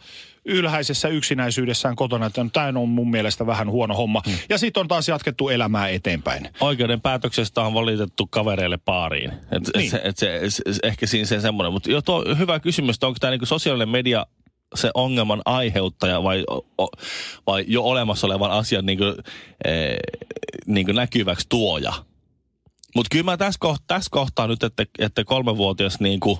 ylhäisessä 0.45 1.07
yksinäisyydessään 1.07 1.95
kotona, 1.95 2.25
että 2.25 2.45
tämä 2.53 2.79
on 2.79 2.89
mun 2.89 3.11
mielestä 3.11 3.45
vähän 3.47 3.69
huono 3.69 3.95
homma. 3.95 4.21
Hmm. 4.27 4.37
Ja 4.49 4.57
sitten 4.57 4.81
on 4.81 4.87
taas 4.87 5.07
jatkettu 5.07 5.49
elämää 5.49 5.87
eteenpäin. 5.87 6.49
Oikeuden 6.59 7.01
päätöksestä 7.01 7.61
on 7.61 7.73
valitettu 7.73 8.27
kavereille 8.27 8.77
baariin. 8.77 9.31
Et, 9.31 9.63
Niin. 9.77 9.85
et 9.85 9.89
se, 9.91 10.01
et 10.03 10.17
se, 10.17 10.39
se, 10.49 10.63
ehkä 10.83 11.07
siinä 11.07 11.25
se 11.25 11.39
semmoinen. 11.41 11.73
Mutta 11.73 11.89
hyvä 12.37 12.59
kysymys, 12.59 13.03
onko 13.03 13.17
tämä 13.19 13.31
niin 13.31 13.47
sosiaalinen 13.47 13.89
media 13.89 14.25
se 14.75 14.91
ongelman 14.93 15.41
aiheuttaja 15.45 16.23
vai, 16.23 16.43
o, 16.77 16.87
vai 17.47 17.65
jo 17.67 17.83
olemassa 17.83 18.27
olevan 18.27 18.51
asian 18.51 18.85
niin 18.85 18.97
kuin, 18.97 19.15
eh, 19.65 19.97
niin 20.65 20.85
kuin 20.85 20.95
näkyväksi 20.95 21.45
tuoja. 21.49 21.93
Mutta 22.95 23.09
kyllä 23.11 23.23
mä 23.23 23.37
tässä 23.37 23.59
kohtaa, 23.59 23.85
tässä 23.87 24.09
kohtaa 24.11 24.47
nyt, 24.47 24.63
että, 24.63 24.85
että 24.99 25.23
kolmevuotias 25.23 25.99
niin 25.99 26.19
kuin, 26.19 26.37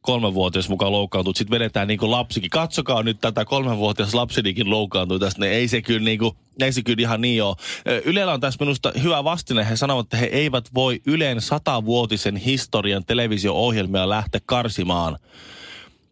kolmenvuotias 0.00 0.68
mukaan 0.68 0.92
loukkaantuu, 0.92 1.34
sitten 1.34 1.58
vedetään 1.58 1.88
niin 1.88 1.98
kuin 1.98 2.10
lapsikin. 2.10 2.50
Katsokaa 2.50 3.02
nyt 3.02 3.20
tätä 3.20 3.44
kolmenvuotias 3.44 4.14
lapsinikin 4.14 4.70
loukkaantui 4.70 5.20
tästä. 5.20 5.40
Ne 5.40 5.48
ei 5.48 5.68
se 5.68 5.82
kyllä 5.82 6.04
niin 6.04 6.18
kuin, 6.18 6.36
ei 6.60 6.72
se 6.72 6.82
kyllä 6.82 7.00
ihan 7.00 7.20
niin 7.20 7.42
ole. 7.42 7.56
Ylellä 8.04 8.32
on 8.32 8.40
tässä 8.40 8.64
minusta 8.64 8.92
hyvä 9.02 9.24
vastine. 9.24 9.68
He 9.68 9.76
sanovat, 9.76 10.06
että 10.06 10.16
he 10.16 10.26
eivät 10.26 10.74
voi 10.74 11.00
Ylen 11.06 11.40
satavuotisen 11.40 12.36
historian 12.36 13.04
televisio-ohjelmia 13.04 14.08
lähteä 14.08 14.40
karsimaan. 14.46 15.18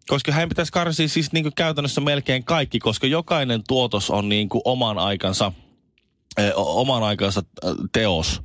Koska 0.08 0.32
hän 0.32 0.48
pitäisi 0.48 0.72
karsia 0.72 1.08
siis 1.08 1.32
niin 1.32 1.44
kuin 1.44 1.54
käytännössä 1.56 2.00
melkein 2.00 2.44
kaikki, 2.44 2.78
koska 2.78 3.06
jokainen 3.06 3.62
tuotos 3.68 4.10
on 4.10 4.28
niin 4.28 4.48
kuin 4.48 4.62
oman 4.64 4.98
aikansa, 4.98 5.52
o- 6.54 6.80
oman 6.80 7.02
aikansa 7.02 7.42
teos. 7.92 8.42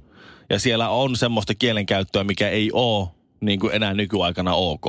Ja 0.49 0.59
siellä 0.59 0.89
on 0.89 1.15
semmoista 1.15 1.55
kielenkäyttöä, 1.55 2.23
mikä 2.23 2.49
ei 2.49 2.69
ole 2.73 3.07
niin 3.41 3.59
kuin 3.59 3.75
enää 3.75 3.93
nykyaikana 3.93 4.53
ok. 4.55 4.85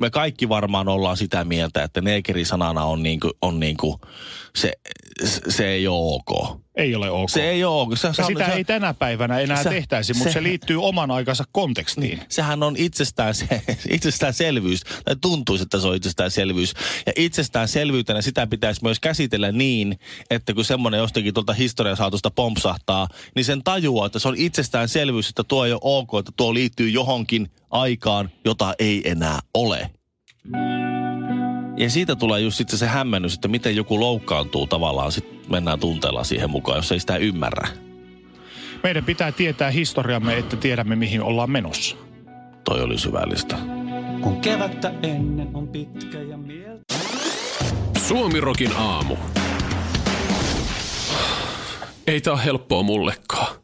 Me 0.00 0.10
kaikki 0.10 0.48
varmaan 0.48 0.88
ollaan 0.88 1.16
sitä 1.16 1.44
mieltä, 1.44 1.82
että 1.82 2.00
neekeri-sanana 2.00 2.84
on, 2.84 3.02
niin 3.02 3.20
kuin, 3.20 3.32
on 3.42 3.60
niin 3.60 3.76
kuin, 3.76 3.96
se, 4.56 4.72
se 5.48 5.68
ei 5.68 5.88
ole 5.88 6.14
ok. 6.14 6.60
Ei 6.78 6.94
ole 6.94 7.10
ok. 7.10 7.28
Se 7.30 7.50
ei 7.50 7.64
ole 7.64 7.80
ok. 7.82 7.96
Se, 7.96 8.08
se, 8.12 8.22
sitä 8.26 8.46
se, 8.46 8.52
ei 8.52 8.64
tänä 8.64 8.94
päivänä 8.94 9.38
enää 9.38 9.62
se- 9.62 9.68
tehtäisi, 9.68 10.14
mutta 10.14 10.30
se- 10.30 10.32
se, 10.32 10.42
liittyy 10.42 10.82
oman 10.82 11.10
aikansa 11.10 11.44
kontekstiin. 11.52 12.20
sehän 12.28 12.62
on 12.62 12.74
itsestään, 12.76 13.34
se, 13.34 13.46
itsestäänselvyys, 13.90 14.80
tai 15.04 15.16
tuntuisi, 15.20 15.62
että 15.62 15.80
se 15.80 15.86
on 15.88 15.96
itsestäänselvyys. 15.96 16.74
Ja 17.06 17.12
itsestäänselvyytenä 17.16 18.22
sitä 18.22 18.46
pitäisi 18.46 18.82
myös 18.84 19.00
käsitellä 19.00 19.52
niin, 19.52 19.98
että 20.30 20.54
kun 20.54 20.64
semmoinen 20.64 20.98
jostakin 20.98 21.34
tuolta 21.34 21.52
historiasaatosta 21.52 22.30
pompsahtaa, 22.30 23.08
niin 23.34 23.44
sen 23.44 23.64
tajuaa, 23.64 24.06
että 24.06 24.18
se 24.18 24.28
on 24.28 24.36
itsestäänselvyys, 24.36 25.28
että 25.28 25.44
tuo 25.44 25.64
ei 25.66 25.72
ole 25.72 25.80
ok, 25.82 26.08
että 26.18 26.32
tuo 26.36 26.54
liittyy 26.54 26.88
johonkin 26.88 27.50
aikaan, 27.70 28.30
jota 28.44 28.74
ei 28.78 29.10
enää 29.10 29.38
ole. 29.54 29.90
Ja 31.76 31.90
siitä 31.90 32.16
tulee 32.16 32.40
just 32.40 32.56
sitten 32.56 32.78
se 32.78 32.86
hämmennys, 32.86 33.34
että 33.34 33.48
miten 33.48 33.76
joku 33.76 34.00
loukkaantuu 34.00 34.66
tavallaan, 34.66 35.12
sitten 35.12 35.37
mennään 35.50 35.80
tunteella 35.80 36.24
siihen 36.24 36.50
mukaan, 36.50 36.78
jos 36.78 36.92
ei 36.92 37.00
sitä 37.00 37.16
ymmärrä. 37.16 37.68
Meidän 38.82 39.04
pitää 39.04 39.32
tietää 39.32 39.70
historiamme, 39.70 40.38
että 40.38 40.56
tiedämme 40.56 40.96
mihin 40.96 41.22
ollaan 41.22 41.50
menossa. 41.50 41.96
Toi 42.64 42.82
oli 42.82 42.98
syvällistä. 42.98 43.56
Kun 44.20 44.40
kevättä 44.40 44.92
ennen 45.02 45.48
on 45.54 45.68
pitkä 45.68 46.22
ja 46.22 46.36
mieltä. 46.36 46.94
Suomirokin 48.06 48.72
aamu. 48.76 49.16
Ei 52.06 52.20
tää 52.20 52.32
ole 52.32 52.44
helppoa 52.44 52.82
mullekaan. 52.82 53.56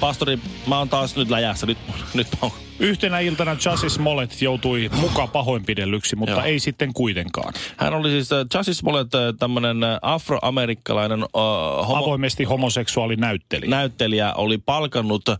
Pastori, 0.00 0.38
mä 0.66 0.78
oon 0.78 0.88
taas 0.88 1.16
nyt 1.16 1.30
läjässä. 1.30 1.66
Nyt, 1.66 1.78
nyt 2.14 2.28
on 2.42 2.50
Yhtenä 2.78 3.20
iltana 3.20 3.56
Chassis 3.56 3.94
Smollett 3.94 4.42
joutui 4.42 4.90
muka 5.00 5.26
pahoinpidellyksi, 5.26 6.16
mutta 6.16 6.32
Joo. 6.32 6.42
ei 6.42 6.58
sitten 6.58 6.92
kuitenkaan. 6.92 7.54
Hän 7.76 7.94
oli 7.94 8.10
siis 8.10 8.32
äh, 8.32 8.46
Chassis 8.52 8.78
Smollett, 8.78 9.14
äh, 9.14 9.20
tämmönen 9.38 9.84
äh, 9.84 9.98
afroamerikkalainen 10.02 11.22
äh, 11.22 11.28
homo, 11.88 11.96
Avoimesti 11.96 12.44
homoseksuaali 12.44 13.16
näytteli. 13.16 13.66
näyttelijä, 13.66 14.34
oli 14.34 14.58
palkannut 14.58 15.28
äh, 15.28 15.36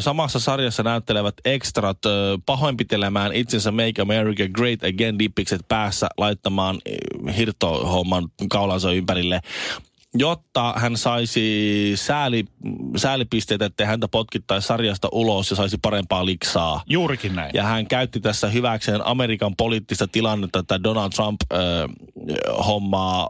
samassa 0.00 0.38
sarjassa 0.38 0.82
näyttelevät 0.82 1.34
ekstrat 1.44 2.06
äh, 2.06 2.12
pahoinpitelemään 2.46 3.32
itsensä 3.32 3.70
Make 3.70 4.02
America 4.02 4.44
Great 4.52 4.84
Again 4.84 5.18
dippikset 5.18 5.60
päässä 5.68 6.08
laittamaan 6.18 6.78
äh, 7.28 7.36
hirttohomman 7.36 8.28
kaulansa 8.50 8.92
ympärille 8.92 9.40
jotta 10.14 10.74
hän 10.76 10.96
saisi 10.96 11.92
sääli, 11.94 12.44
säälipisteitä, 12.96 13.64
että 13.64 13.86
häntä 13.86 14.08
potkittaisi 14.08 14.66
sarjasta 14.66 15.08
ulos 15.12 15.50
ja 15.50 15.56
saisi 15.56 15.78
parempaa 15.82 16.26
liksaa. 16.26 16.82
Juurikin 16.86 17.34
näin. 17.34 17.50
Ja 17.54 17.62
hän 17.62 17.86
käytti 17.86 18.20
tässä 18.20 18.48
hyväkseen 18.48 19.06
Amerikan 19.06 19.56
poliittista 19.56 20.08
tilannetta, 20.08 20.58
että 20.58 20.82
Donald 20.82 21.10
Trump 21.10 21.40
äh, 21.52 21.58
hommaa 22.66 23.28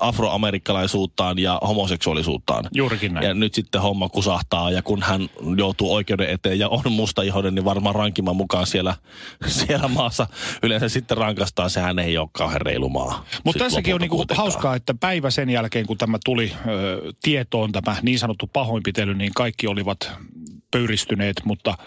afroamerikkalaisuuttaan 0.00 1.38
ja 1.38 1.60
homoseksuaalisuuttaan. 1.66 2.64
Juurikin 2.74 3.14
näin. 3.14 3.26
Ja 3.26 3.34
nyt 3.34 3.54
sitten 3.54 3.80
homma 3.80 4.08
kusahtaa 4.08 4.70
ja 4.70 4.82
kun 4.82 5.02
hän 5.02 5.28
joutuu 5.56 5.94
oikeuden 5.94 6.30
eteen 6.30 6.58
ja 6.58 6.68
on 6.68 6.92
mustaihoinen, 6.92 7.54
niin 7.54 7.64
varmaan 7.64 7.94
rankimman 7.94 8.36
mukaan 8.36 8.66
siellä, 8.66 8.94
siellä 9.46 9.88
maassa 9.88 10.26
yleensä 10.62 10.88
sitten 10.88 11.16
rankastaa. 11.16 11.68
Sehän 11.68 11.98
ei 11.98 12.18
ole 12.18 12.28
kauhean 12.32 12.60
reilu 12.60 12.88
maa. 12.88 13.24
Mutta 13.44 13.64
tässäkin 13.64 13.94
on 13.94 14.00
niinku 14.00 14.24
hauskaa, 14.34 14.74
että 14.74 14.94
päivä 14.94 15.30
sen 15.30 15.50
jälkeen, 15.50 15.86
kun 15.86 15.98
tämä 15.98 16.18
tuli 16.24 16.52
ö, 16.68 17.12
tietoon, 17.22 17.72
tämä 17.72 17.96
niin 18.02 18.18
sanottu 18.18 18.46
pahoinpitely, 18.46 19.14
niin 19.14 19.32
kaikki 19.34 19.66
olivat 19.66 20.12
pöyristyneet, 20.70 21.36
mutta 21.44 21.78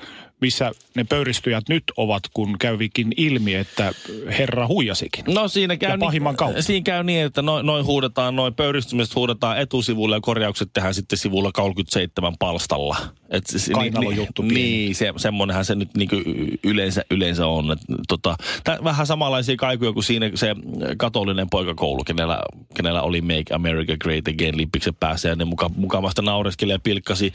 missä 0.43 0.71
ne 0.95 1.03
pöyristyjät 1.03 1.63
nyt 1.69 1.83
ovat, 1.97 2.23
kun 2.33 2.55
kävikin 2.59 3.13
ilmi, 3.17 3.53
että 3.55 3.91
herra 4.39 4.67
huijasikin. 4.67 5.23
No 5.27 5.47
siinä 5.47 5.77
käy, 5.77 5.91
Ja 5.91 5.97
pahimman 5.97 6.35
kautta. 6.35 6.61
siinä 6.61 6.83
käy 6.83 7.03
niin, 7.03 7.25
että 7.25 7.41
noin 7.41 7.65
noi 7.65 7.81
huudetaan, 7.81 8.35
noin 8.35 8.53
pöyristymiset 8.53 9.15
huudetaan 9.15 9.59
etusivulla 9.59 10.15
ja 10.15 10.21
korjaukset 10.21 10.69
tehdään 10.73 10.93
sitten 10.93 11.17
sivulla 11.19 11.51
37 11.51 12.33
palstalla. 12.39 12.95
Et 13.29 13.47
se- 13.47 13.59
se- 13.59 13.73
Kainalon 13.73 14.15
juttu 14.15 14.41
pieni. 14.41 14.53
Niin, 14.61 14.95
se, 14.95 15.13
semmoinenhan 15.17 15.65
se 15.65 15.75
nyt 15.75 15.89
niinku 15.97 16.15
yleensä, 16.63 17.05
yleensä 17.11 17.47
on. 17.47 17.71
Et, 17.71 17.79
tota, 18.07 18.35
tää, 18.63 18.77
vähän 18.83 19.07
samanlaisia 19.07 19.55
kaikuja 19.55 19.93
kuin 19.93 20.03
siinä 20.03 20.31
se 20.35 20.55
katolinen 20.97 21.49
poikakoulu, 21.49 22.03
kenellä, 22.03 22.39
kenellä 22.73 23.01
oli 23.01 23.21
Make 23.21 23.53
America 23.53 23.97
Great 23.97 24.27
Again 24.27 24.57
lippikset 24.57 24.99
päässä 24.99 25.29
ja 25.29 25.35
ne 25.35 25.45
muka, 25.45 25.69
mukavasti 25.75 26.21
naureskeli 26.21 26.71
ja 26.71 26.79
pilkkasi 26.79 27.33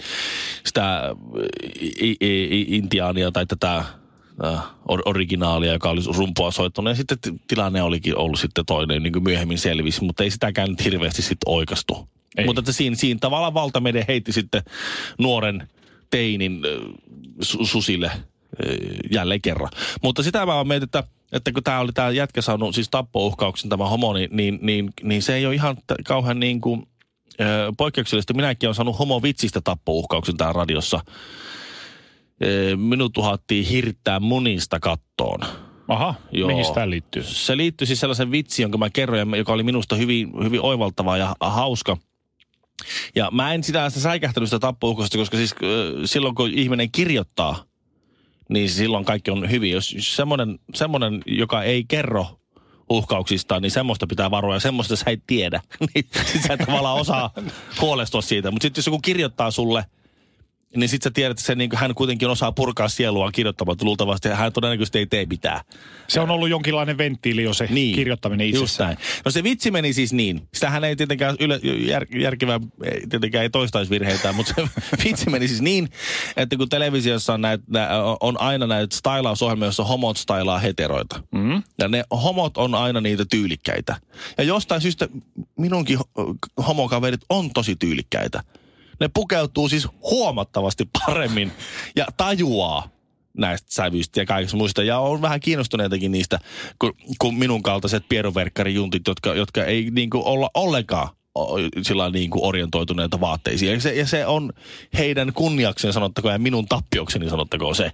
sitä 0.67 1.15
i, 1.83 1.87
i, 2.11 2.17
i, 2.21 2.77
intiaania 2.99 3.33
tai 3.33 3.47
tätä 3.47 3.77
äh, 4.45 4.63
or- 4.89 5.03
originaalia, 5.05 5.73
joka 5.73 5.91
oli 5.91 6.01
rumpua 6.17 6.51
soittanut. 6.51 6.91
Ja 6.91 6.97
sitten 6.97 7.19
tilanne 7.49 7.83
olikin 7.83 8.17
ollut 8.17 8.41
sitten 8.41 8.67
toinen, 8.67 9.03
niin 9.03 9.13
kuin 9.13 9.23
myöhemmin 9.23 9.59
selvisi, 9.59 10.05
mutta 10.05 10.25
ei 10.25 10.31
sitäkään 10.31 10.71
nyt 10.71 10.85
hirveästi 10.85 11.23
sitten 11.23 11.53
oikastu. 11.53 12.09
Ei. 12.37 12.45
Mutta 12.47 12.61
että 12.61 12.73
siinä, 12.73 12.97
siinä 12.97 13.19
tavallaan 13.21 13.55
valtamedia 13.55 14.05
heitti 14.09 14.33
sitten 14.33 14.63
nuoren 15.19 15.69
teinin 16.11 16.63
äh, 16.65 16.95
su- 17.45 17.67
susille 17.67 18.07
äh, 18.07 18.21
jälleen 19.11 19.41
kerran. 19.41 19.71
Mutta 20.03 20.23
sitä 20.23 20.47
mä 20.47 20.55
oon 20.55 20.69
mietin, 20.69 20.85
että, 20.85 21.05
että 21.33 21.53
kun 21.53 21.63
tämä 21.63 21.81
oli 21.81 21.93
tämä 21.93 22.11
jätkä 22.11 22.43
saanut 22.43 22.75
siis 22.75 22.89
tappouhkauksen 22.91 23.71
tämä 23.71 23.89
homo, 23.89 24.13
niin, 24.13 24.29
niin, 24.33 24.59
niin, 24.63 24.91
niin 25.03 25.23
se 25.23 25.35
ei 25.35 25.47
ole 25.47 25.55
ihan 25.55 25.77
t- 25.77 26.05
kauhean 26.05 26.41
niin 26.41 26.61
kuin, 26.61 26.87
poikkeuksellisesti. 27.77 28.35
Minäkin 28.35 28.67
olen 28.67 28.75
saanut 28.75 28.99
homovitsistä 28.99 29.61
tappouhkauksen 29.61 30.37
täällä 30.37 30.53
radiossa. 30.53 31.01
Ee, 32.41 32.77
minut 32.77 33.13
tuhattiin 33.13 33.65
hirttää 33.65 34.21
munista 34.21 34.81
kattoon. 34.81 35.41
Aha, 35.89 36.15
Joo. 36.33 36.49
mihin 36.49 36.75
tämä 36.75 36.91
liittyy? 36.91 37.23
Se 37.23 37.57
liittyi 37.57 37.87
siis 37.87 38.01
sellaisen 38.01 38.31
vitsi, 38.31 38.63
jonka 38.63 38.79
mä 38.79 38.91
kerroin, 38.91 39.35
joka 39.35 39.53
oli 39.53 39.63
minusta 39.63 39.97
hyvin, 39.97 40.31
hyvin 40.45 40.61
oivaltava 40.61 41.17
ja 41.17 41.37
hauska. 41.41 41.97
Ja 43.15 43.29
mä 43.31 43.55
en 43.55 43.65
sitä, 43.65 43.91
sitä 43.91 44.01
säikähtänyt 44.01 44.49
sitä 44.49 44.59
tappouhkosta, 44.59 45.19
koska 45.19 45.37
siis 45.37 45.55
silloin 46.05 46.35
kun 46.35 46.51
ihminen 46.51 46.91
kirjoittaa, 46.91 47.65
niin 48.49 48.71
silloin 48.71 49.05
kaikki 49.05 49.31
on 49.31 49.51
hyvin. 49.51 49.71
Jos 49.71 49.95
semmoinen, 49.99 50.59
semmoinen 50.75 51.23
joka 51.27 51.63
ei 51.63 51.85
kerro 51.89 52.27
uhkauksistaan, 52.91 53.63
niin 53.63 53.71
semmoista 53.71 54.07
pitää 54.07 54.31
varoa 54.31 54.55
ja 54.55 54.61
semmoista 54.61 54.97
sä 54.97 55.11
et 55.11 55.23
tiedä. 55.27 55.61
niin 55.95 56.07
sä 56.47 56.55
et 56.55 56.61
tavallaan 56.67 57.01
osaa 57.01 57.31
huolestua 57.81 58.23
siitä. 58.23 58.51
Mutta 58.51 58.65
sitten 58.65 58.79
jos 58.81 58.87
joku 58.87 58.99
kirjoittaa 58.99 59.51
sulle, 59.51 59.85
niin 60.77 60.89
sitten 60.89 61.11
sä 61.11 61.15
tiedät, 61.15 61.31
että 61.31 61.43
se, 61.47 61.55
niin 61.55 61.71
hän 61.75 61.95
kuitenkin 61.95 62.29
osaa 62.29 62.53
purkaa 62.53 62.89
sieluaan 62.89 63.33
kirjoittamatta 63.33 63.85
luultavasti. 63.85 64.29
ja 64.29 64.37
Hän 64.37 64.53
todennäköisesti 64.53 64.99
ei 64.99 65.07
tee 65.07 65.27
mitään. 65.27 65.61
Se 66.09 66.21
on 66.21 66.31
ollut 66.31 66.49
jonkinlainen 66.49 66.99
venttiili 66.99 67.43
jo 67.43 67.55
se 67.55 67.67
niin, 67.71 67.95
kirjoittaminen 67.95 68.49
Just 68.51 68.63
itsessään. 68.63 68.89
näin. 68.95 68.99
No 69.25 69.31
se 69.31 69.43
vitsi 69.43 69.71
meni 69.71 69.93
siis 69.93 70.13
niin. 70.13 70.49
Sitähän 70.55 70.85
ei 70.85 70.97
tietenkään 70.97 71.37
yle, 71.41 71.61
jär, 71.63 72.07
järkevää, 72.19 72.61
ei, 72.85 73.07
tietenkään 73.11 73.43
ei 73.43 73.51
toistaisi 73.51 73.91
virheitä, 73.91 74.33
mutta 74.33 74.53
se 74.57 74.69
vitsi 75.05 75.31
meni 75.31 75.49
siis 75.49 75.63
niin, 75.63 75.89
että 76.37 76.57
kun 76.57 76.69
televisiossa 76.69 77.35
on, 77.35 77.41
näitä, 77.41 77.65
nä, 77.71 77.89
on 78.21 78.41
aina 78.41 78.67
näitä 78.67 78.97
stylausohjelmia, 78.97 79.67
joissa 79.67 79.85
homot 79.85 80.17
stylaa 80.17 80.59
heteroita. 80.59 81.23
Mm. 81.35 81.63
Ja 81.79 81.89
ne 81.89 82.05
homot 82.23 82.57
on 82.57 82.75
aina 82.75 83.01
niitä 83.01 83.25
tyylikkäitä. 83.31 83.97
Ja 84.39 84.45
jostain 84.45 84.81
syystä 84.81 85.09
minunkin 85.59 85.99
ho- 85.99 86.63
homokaverit 86.67 87.21
on 87.31 87.51
tosi 87.55 87.77
tyylikkäitä. 87.77 88.43
Ne 89.01 89.09
pukeutuu 89.15 89.69
siis 89.69 89.89
huomattavasti 90.03 90.89
paremmin 91.07 91.53
ja 91.97 92.07
tajuaa 92.17 92.89
näistä 93.39 93.69
sävyistä 93.71 94.21
ja 94.21 94.27
kaikista 94.27 94.57
muista. 94.57 94.83
Ja 94.83 94.99
on 94.99 95.23
vähän 95.23 95.41
kiinnostuneitakin 95.41 96.13
niistä 96.13 96.39
kuin, 96.79 96.93
kuin 97.19 97.35
minun 97.35 97.63
kaltaiset 97.63 98.09
pieroverkkarijuntit, 98.09 99.03
jotka, 99.07 99.35
jotka 99.35 99.65
ei 99.65 99.91
niin 99.91 100.11
kuin 100.11 100.25
olla 100.25 100.51
ollenkaan 100.55 101.09
sillä 101.83 102.11
niin 102.11 102.31
kuin 102.31 102.45
orientoituneita 102.45 103.21
vaatteisiin. 103.21 103.73
Ja 103.73 103.81
se, 103.81 103.95
ja 103.95 104.07
se 104.07 104.27
on 104.27 104.53
heidän 104.99 105.33
kunniakseen 105.33 105.93
sanottakoon 105.93 106.35
ja 106.35 106.39
minun 106.39 106.67
tappiokseni 106.67 107.31
sanottakoon 107.31 107.75
se. 107.75 107.91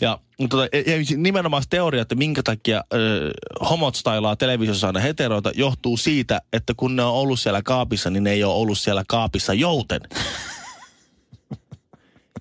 Ja, 0.00 0.18
tota, 0.48 0.62
ja 0.62 1.16
nimenomaan 1.16 1.62
se 1.62 1.68
teoria, 1.68 2.02
että 2.02 2.14
minkä 2.14 2.42
takia 2.42 2.84
ö, 2.92 3.30
homot 3.70 3.94
stylaa 3.94 4.36
televisiossa 4.36 4.86
aina 4.86 5.00
heteroita, 5.00 5.52
johtuu 5.54 5.96
siitä, 5.96 6.40
että 6.52 6.74
kun 6.76 6.96
ne 6.96 7.04
on 7.04 7.12
ollut 7.12 7.40
siellä 7.40 7.62
kaapissa, 7.62 8.10
niin 8.10 8.24
ne 8.24 8.30
ei 8.30 8.44
ole 8.44 8.54
ollut 8.54 8.78
siellä 8.78 9.04
kaapissa 9.08 9.54
jouten. 9.54 10.00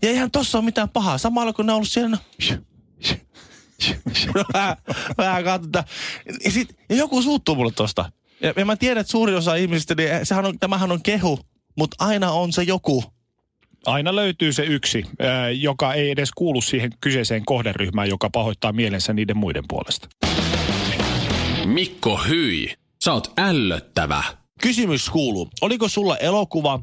Ja 0.02 0.10
eihän 0.10 0.32
tossa 0.32 0.58
ole 0.58 0.66
mitään 0.66 0.90
pahaa. 0.90 1.18
Samalla 1.18 1.54
kun 1.54 1.66
ne 1.66 1.72
on 1.72 1.76
ollut 1.76 1.90
siellä, 1.90 2.10
no, 2.10 2.18
vähän, 4.54 4.78
vähän 5.18 5.44
katsotaan. 5.44 5.86
Ja, 6.44 6.52
sit, 6.52 6.78
ja 6.90 6.96
joku 6.96 7.22
suuttuu 7.22 7.56
mulle 7.56 7.72
tosta. 7.72 8.12
Ja, 8.42 8.54
ja 8.56 8.66
mä 8.66 8.76
tiedän, 8.76 9.02
että 9.02 9.12
suuri 9.12 9.36
osa 9.36 9.56
ihmisistä, 9.56 9.96
niin 9.96 10.10
sehän 10.26 10.46
on, 10.46 10.60
tämähän 10.60 10.92
on 10.92 11.04
kehu, 11.04 11.40
mutta 11.78 12.06
aina 12.06 12.32
on 12.32 12.54
se 12.54 12.64
joku. 12.64 13.04
Aina 13.86 14.16
löytyy 14.16 14.54
se 14.54 14.64
yksi, 14.64 15.04
ää, 15.20 15.50
joka 15.50 15.94
ei 15.94 16.12
edes 16.12 16.32
kuulu 16.32 16.62
siihen 16.62 16.92
kyseiseen 17.02 17.46
kohderyhmään, 17.46 18.10
joka 18.10 18.30
pahoittaa 18.30 18.74
mielensä 18.74 19.14
niiden 19.14 19.38
muiden 19.38 19.64
puolesta. 19.68 20.08
Mikko 21.66 22.18
Hyi, 22.18 22.74
sä 23.04 23.14
oot 23.14 23.34
ällöttävä. 23.38 24.24
Kysymys 24.62 25.10
kuuluu, 25.10 25.50
oliko 25.62 25.88
sulla 25.88 26.18
elokuva, 26.18 26.80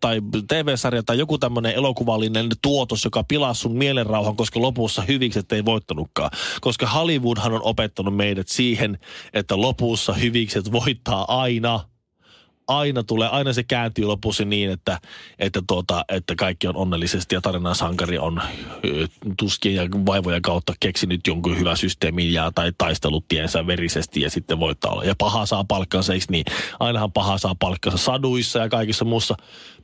tai 0.00 0.20
TV-sarja 0.48 1.02
tai 1.02 1.18
joku 1.18 1.38
tämmöinen 1.38 1.74
elokuvallinen 1.74 2.48
tuotos, 2.62 3.04
joka 3.04 3.24
pilaa 3.24 3.54
sun 3.54 3.76
mielenrauhan, 3.76 4.36
koska 4.36 4.60
lopussa 4.60 5.02
hyvikset 5.02 5.52
ei 5.52 5.64
voittanutkaan. 5.64 6.30
Koska 6.60 6.86
Hollywoodhan 6.86 7.52
on 7.52 7.62
opettanut 7.62 8.16
meidät 8.16 8.48
siihen, 8.48 8.98
että 9.32 9.60
lopussa 9.60 10.12
hyvikset 10.12 10.72
voittaa 10.72 11.40
aina 11.40 11.89
aina 12.78 13.02
tulee, 13.02 13.28
aina 13.28 13.52
se 13.52 13.62
kääntyy 13.62 14.04
lopussa 14.04 14.44
niin, 14.44 14.70
että, 14.70 14.98
että, 15.38 15.62
tuota, 15.66 16.04
että 16.08 16.34
kaikki 16.34 16.66
on 16.66 16.76
onnellisesti 16.76 17.34
ja 17.34 17.40
tarinan 17.40 17.74
sankari 17.74 18.18
on 18.18 18.42
tuskien 19.38 19.74
ja 19.74 19.82
vaivojen 20.06 20.42
kautta 20.42 20.74
keksinyt 20.80 21.26
jonkun 21.26 21.58
hyvä 21.58 21.76
systeemin 21.76 22.32
ja 22.32 22.52
tai 22.54 22.72
taistellut 22.78 23.28
tiensä 23.28 23.66
verisesti 23.66 24.20
ja 24.20 24.30
sitten 24.30 24.60
voittaa 24.60 25.04
Ja 25.04 25.14
paha 25.18 25.46
saa 25.46 25.64
palkkansa, 25.64 26.14
eikö 26.14 26.26
niin? 26.28 26.44
Ainahan 26.80 27.12
paha 27.12 27.38
saa 27.38 27.54
palkkansa 27.54 27.98
saduissa 27.98 28.58
ja 28.58 28.68
kaikissa 28.68 29.04
muussa. 29.04 29.36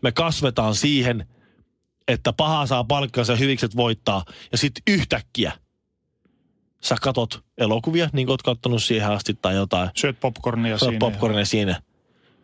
Me 0.02 0.12
kasvetaan 0.12 0.74
siihen, 0.74 1.26
että 2.08 2.32
paha 2.32 2.66
saa 2.66 2.84
palkkansa 2.84 3.32
ja 3.32 3.36
hyvikset 3.36 3.76
voittaa 3.76 4.24
ja 4.52 4.58
sitten 4.58 4.82
yhtäkkiä 4.86 5.52
sä 6.82 6.96
katot 7.02 7.44
elokuvia, 7.58 8.08
niin 8.12 8.26
kuin 8.26 8.32
oot 8.32 8.42
kattonut 8.42 8.82
siihen 8.82 9.10
asti 9.10 9.34
tai 9.34 9.54
jotain. 9.54 9.90
Syöt 9.96 10.20
popcornia 10.20 10.78
Siinä 10.78 10.90
siinä. 10.90 10.98
popcornia 10.98 11.44
siinä. 11.44 11.80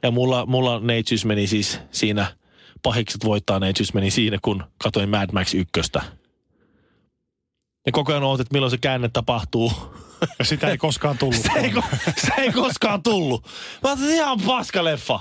Ja 0.02 0.10
mulla, 0.10 0.46
mulla 0.46 0.80
neitsyys 0.80 1.24
meni 1.24 1.46
siis 1.46 1.80
siinä, 1.90 2.36
pahikset 2.82 3.24
voittaa 3.24 3.58
neitsyys 3.58 3.94
meni 3.94 4.10
siinä, 4.10 4.38
kun 4.42 4.64
katoin 4.78 5.08
Mad 5.08 5.32
Max 5.32 5.54
1. 5.54 5.72
Ja 7.86 7.92
koko 7.92 8.12
ajan 8.12 8.22
ootit, 8.22 8.46
että 8.46 8.52
milloin 8.52 8.70
se 8.70 8.78
käänne 8.78 9.08
tapahtuu. 9.08 9.72
Ja 10.38 10.44
sitä 10.44 10.68
ei 10.68 10.78
koskaan 10.78 11.18
tullut. 11.18 11.36
Se 11.52 11.58
ei, 11.58 11.72
se 12.16 12.32
ei 12.38 12.52
koskaan 12.52 13.02
tullut. 13.02 13.46
Mä 13.82 13.88
ajattelin, 13.88 14.14
ihan 14.14 14.40
paska 14.46 14.84
leffa. 14.84 15.20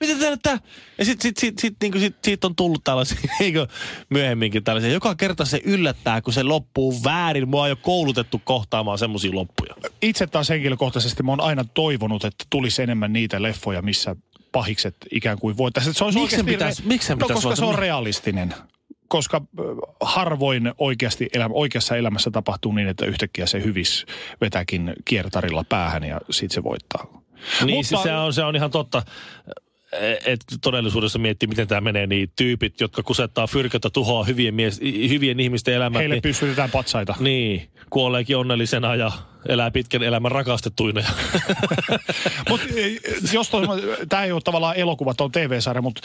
Miten 0.00 0.18
te 0.18 0.28
että... 0.32 0.58
Ja 0.98 1.04
sit, 1.04 1.20
sit, 1.20 1.36
sit, 1.36 1.58
sit, 1.58 1.74
niin 1.82 2.00
sit, 2.00 2.16
siitä 2.24 2.46
on 2.46 2.56
tullut 2.56 2.84
tällaisia 2.84 3.18
niin 3.40 3.54
myöhemminkin 4.10 4.64
tällaisia. 4.64 4.92
Joka 4.92 5.14
kerta 5.14 5.44
se 5.44 5.60
yllättää, 5.64 6.20
kun 6.20 6.32
se 6.32 6.42
loppuu 6.42 6.94
väärin. 7.04 7.48
Mua 7.48 7.62
on 7.62 7.68
jo 7.68 7.76
koulutettu 7.76 8.40
kohtaamaan 8.44 8.98
semmoisia 8.98 9.34
loppuja. 9.34 9.74
Itse 10.02 10.26
taas 10.26 10.48
henkilökohtaisesti 10.48 11.22
mä 11.22 11.32
oon 11.32 11.40
aina 11.40 11.64
toivonut, 11.74 12.24
että 12.24 12.44
tulisi 12.50 12.82
enemmän 12.82 13.12
niitä 13.12 13.42
leffoja, 13.42 13.82
missä 13.82 14.16
pahikset 14.52 14.96
ikään 15.10 15.38
kuin 15.38 15.56
voittaisiin. 15.56 15.94
Se 15.94 16.04
olisi 16.04 16.18
Miksi 16.18 16.42
pitäisi- 16.44 16.82
miksi 16.86 17.06
sen 17.06 17.18
no, 17.18 17.26
pitäisi 17.26 17.42
koska 17.46 17.56
se 17.56 17.64
on 17.64 17.78
realistinen. 17.78 18.54
Koska 19.08 19.42
harvoin 20.00 20.72
oikeasti 20.78 21.28
elämä, 21.32 21.54
oikeassa 21.54 21.96
elämässä 21.96 22.30
tapahtuu 22.30 22.72
niin, 22.72 22.88
että 22.88 23.06
yhtäkkiä 23.06 23.46
se 23.46 23.62
hyvis 23.64 24.06
vetääkin 24.40 24.92
kiertarilla 25.04 25.64
päähän 25.68 26.04
ja 26.04 26.20
siitä 26.30 26.54
se 26.54 26.62
voittaa. 26.62 27.04
Niin, 27.64 27.76
Mutta- 27.76 27.96
Mutta... 27.96 28.08
se, 28.08 28.14
on, 28.14 28.32
se 28.34 28.44
on 28.44 28.56
ihan 28.56 28.70
totta. 28.70 29.02
Et 30.24 30.40
todellisuudessa 30.60 31.18
miettii, 31.18 31.46
miten 31.46 31.68
tämä 31.68 31.80
menee, 31.80 32.06
niin 32.06 32.32
tyypit, 32.36 32.80
jotka 32.80 33.02
kusettaa 33.02 33.46
fyrkötä, 33.46 33.90
tuhoaa 33.90 34.24
hyvien, 34.24 34.54
mies, 34.54 34.80
hyvien 35.08 35.40
ihmisten 35.40 35.74
elämät, 35.74 35.98
Heille 35.98 36.14
niin, 36.14 36.22
pystytetään 36.22 36.70
patsaita. 36.70 37.14
niin, 37.20 37.70
kuoleekin 37.90 38.36
onnellisena 38.36 38.94
ja 38.94 39.12
elää 39.48 39.70
pitkän 39.70 40.02
elämän 40.02 40.32
rakastettuina. 40.32 41.02
Mutta 42.48 42.66
jos 43.32 43.50
tämä 44.08 44.24
ei 44.24 44.32
ole 44.32 44.40
tavallaan 44.40 44.76
elokuva, 44.76 45.14
tämä 45.14 45.24
on 45.24 45.32
TV-sarja, 45.32 45.82
mutta 45.82 46.00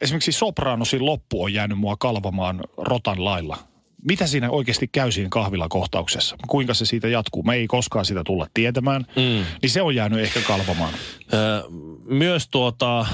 esimerkiksi 0.00 0.32
Sopranosin 0.32 1.06
loppu 1.06 1.42
on 1.42 1.54
jäänyt 1.54 1.78
mua 1.78 1.96
kalvamaan 1.96 2.60
rotan 2.76 3.24
lailla. 3.24 3.69
Mitä 4.04 4.26
siinä 4.26 4.50
oikeasti 4.50 4.88
käy 4.92 5.12
siinä 5.12 5.28
kahvilakohtauksessa? 5.30 6.36
Kuinka 6.48 6.74
se 6.74 6.84
siitä 6.84 7.08
jatkuu? 7.08 7.42
Me 7.42 7.54
ei 7.54 7.66
koskaan 7.66 8.04
sitä 8.04 8.22
tulla 8.24 8.46
tietämään. 8.54 9.06
Mm. 9.16 9.44
Niin 9.62 9.70
se 9.70 9.82
on 9.82 9.94
jäänyt 9.94 10.18
ehkä 10.20 10.40
kalvamaan. 10.40 10.94
Ö, 11.34 11.62
Myös 12.04 12.48
tuota, 12.48 13.00
ö, 13.00 13.06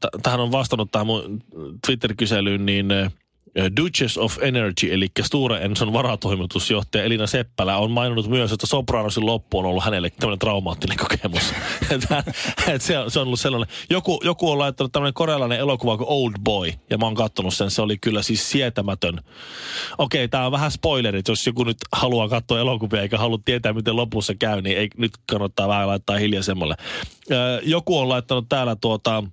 t- 0.00 0.22
tähän 0.22 0.40
on 0.40 0.52
vastannut 0.52 0.90
tähän 0.92 1.06
mun 1.06 1.42
Twitter-kyselyyn, 1.86 2.66
niin 2.66 2.90
ö, 2.90 3.10
Duchess 3.76 4.18
of 4.18 4.38
Energy, 4.42 4.92
eli 4.94 5.08
Sture 5.22 5.58
Enson 5.58 5.92
varatoimitusjohtaja 5.92 7.04
Elina 7.04 7.26
Seppälä 7.26 7.76
on 7.76 7.90
maininnut 7.90 8.28
myös, 8.28 8.52
että 8.52 8.66
Sopranosin 8.66 9.26
loppu 9.26 9.58
on 9.58 9.64
ollut 9.64 9.84
hänelle 9.84 10.10
tämmöinen 10.10 10.38
traumaattinen 10.38 10.96
kokemus. 10.96 11.52
Että- 11.90 12.24
se, 12.78 12.98
on, 12.98 13.10
se 13.10 13.20
on 13.20 13.26
ollut 13.26 13.40
sellainen. 13.40 13.76
Joku, 13.90 14.20
joku 14.24 14.50
on 14.50 14.58
laittanut 14.58 14.92
tämmöinen 14.92 15.14
korealainen 15.14 15.58
elokuva 15.58 15.96
kuin 15.96 16.08
Old 16.08 16.32
Boy, 16.44 16.72
ja 16.90 16.98
mä 16.98 17.06
oon 17.06 17.14
kattonut 17.14 17.54
sen. 17.54 17.70
Se 17.70 17.82
oli 17.82 17.98
kyllä 17.98 18.22
siis 18.22 18.50
sietämätön. 18.50 19.20
Okei, 19.98 20.28
tää 20.28 20.46
on 20.46 20.52
vähän 20.52 20.70
spoilerit. 20.70 21.28
Jos 21.28 21.46
joku 21.46 21.64
nyt 21.64 21.76
haluaa 21.92 22.28
katsoa 22.28 22.60
elokuvia 22.60 23.02
eikä 23.02 23.18
halua 23.18 23.38
tietää, 23.44 23.72
miten 23.72 23.96
lopussa 23.96 24.34
käy, 24.34 24.62
niin 24.62 24.78
ei, 24.78 24.88
nyt 24.96 25.12
kannattaa 25.30 25.68
vähän 25.68 25.88
laittaa 25.88 26.16
hiljaisemmalle. 26.16 26.74
Ö, 27.30 27.60
Joku 27.64 27.98
on 27.98 28.08
laittanut 28.08 28.48
täällä 28.48 28.76
tuota, 28.76 29.24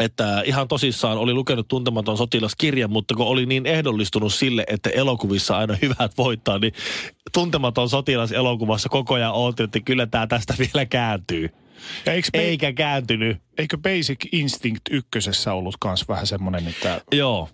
että 0.00 0.42
ihan 0.46 0.68
tosissaan 0.68 1.18
oli 1.18 1.34
lukenut 1.34 1.68
tuntematon 1.68 2.16
sotilaskirjan, 2.16 2.90
mutta 2.92 3.14
kun 3.14 3.26
oli 3.26 3.46
niin 3.46 3.66
ehdollistunut 3.66 4.34
sille, 4.34 4.64
että 4.66 4.90
elokuvissa 4.90 5.58
aina 5.58 5.76
hyvät 5.82 6.12
voittaa, 6.18 6.58
niin 6.58 6.72
tuntematon 7.32 7.88
sotilas 7.88 8.32
elokuvassa 8.32 8.88
koko 8.88 9.14
ajan 9.14 9.32
ootin, 9.32 9.64
että 9.64 9.80
kyllä 9.80 10.06
tämä 10.06 10.26
tästä 10.26 10.54
vielä 10.58 10.86
kääntyy. 10.86 11.50
Ja 12.06 12.12
eikö, 12.12 12.28
Eikä 12.34 12.72
kääntynyt. 12.72 13.38
eikö 13.58 13.78
Basic 13.78 14.18
Instinct 14.32 14.80
ykkösessä 14.90 15.52
ollut 15.52 15.76
kans 15.80 16.08
vähän 16.08 16.26
semmoinen, 16.26 16.68
että 16.68 17.00
Joo. 17.12 17.48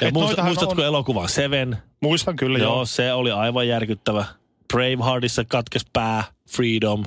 Ja 0.00 0.10
noitahan 0.10 0.48
muistatko 0.50 0.82
on- 0.82 0.86
elokuvan 0.86 1.28
Seven? 1.28 1.76
muistan 2.02 2.36
kyllä 2.36 2.58
Joo, 2.58 2.74
joo. 2.74 2.86
se 2.86 3.12
oli 3.12 3.30
aivan 3.30 3.68
järkyttävä. 3.68 4.24
Braveheartissa 4.72 5.44
katkes 5.44 5.86
pää, 5.92 6.24
Freedom. 6.50 7.04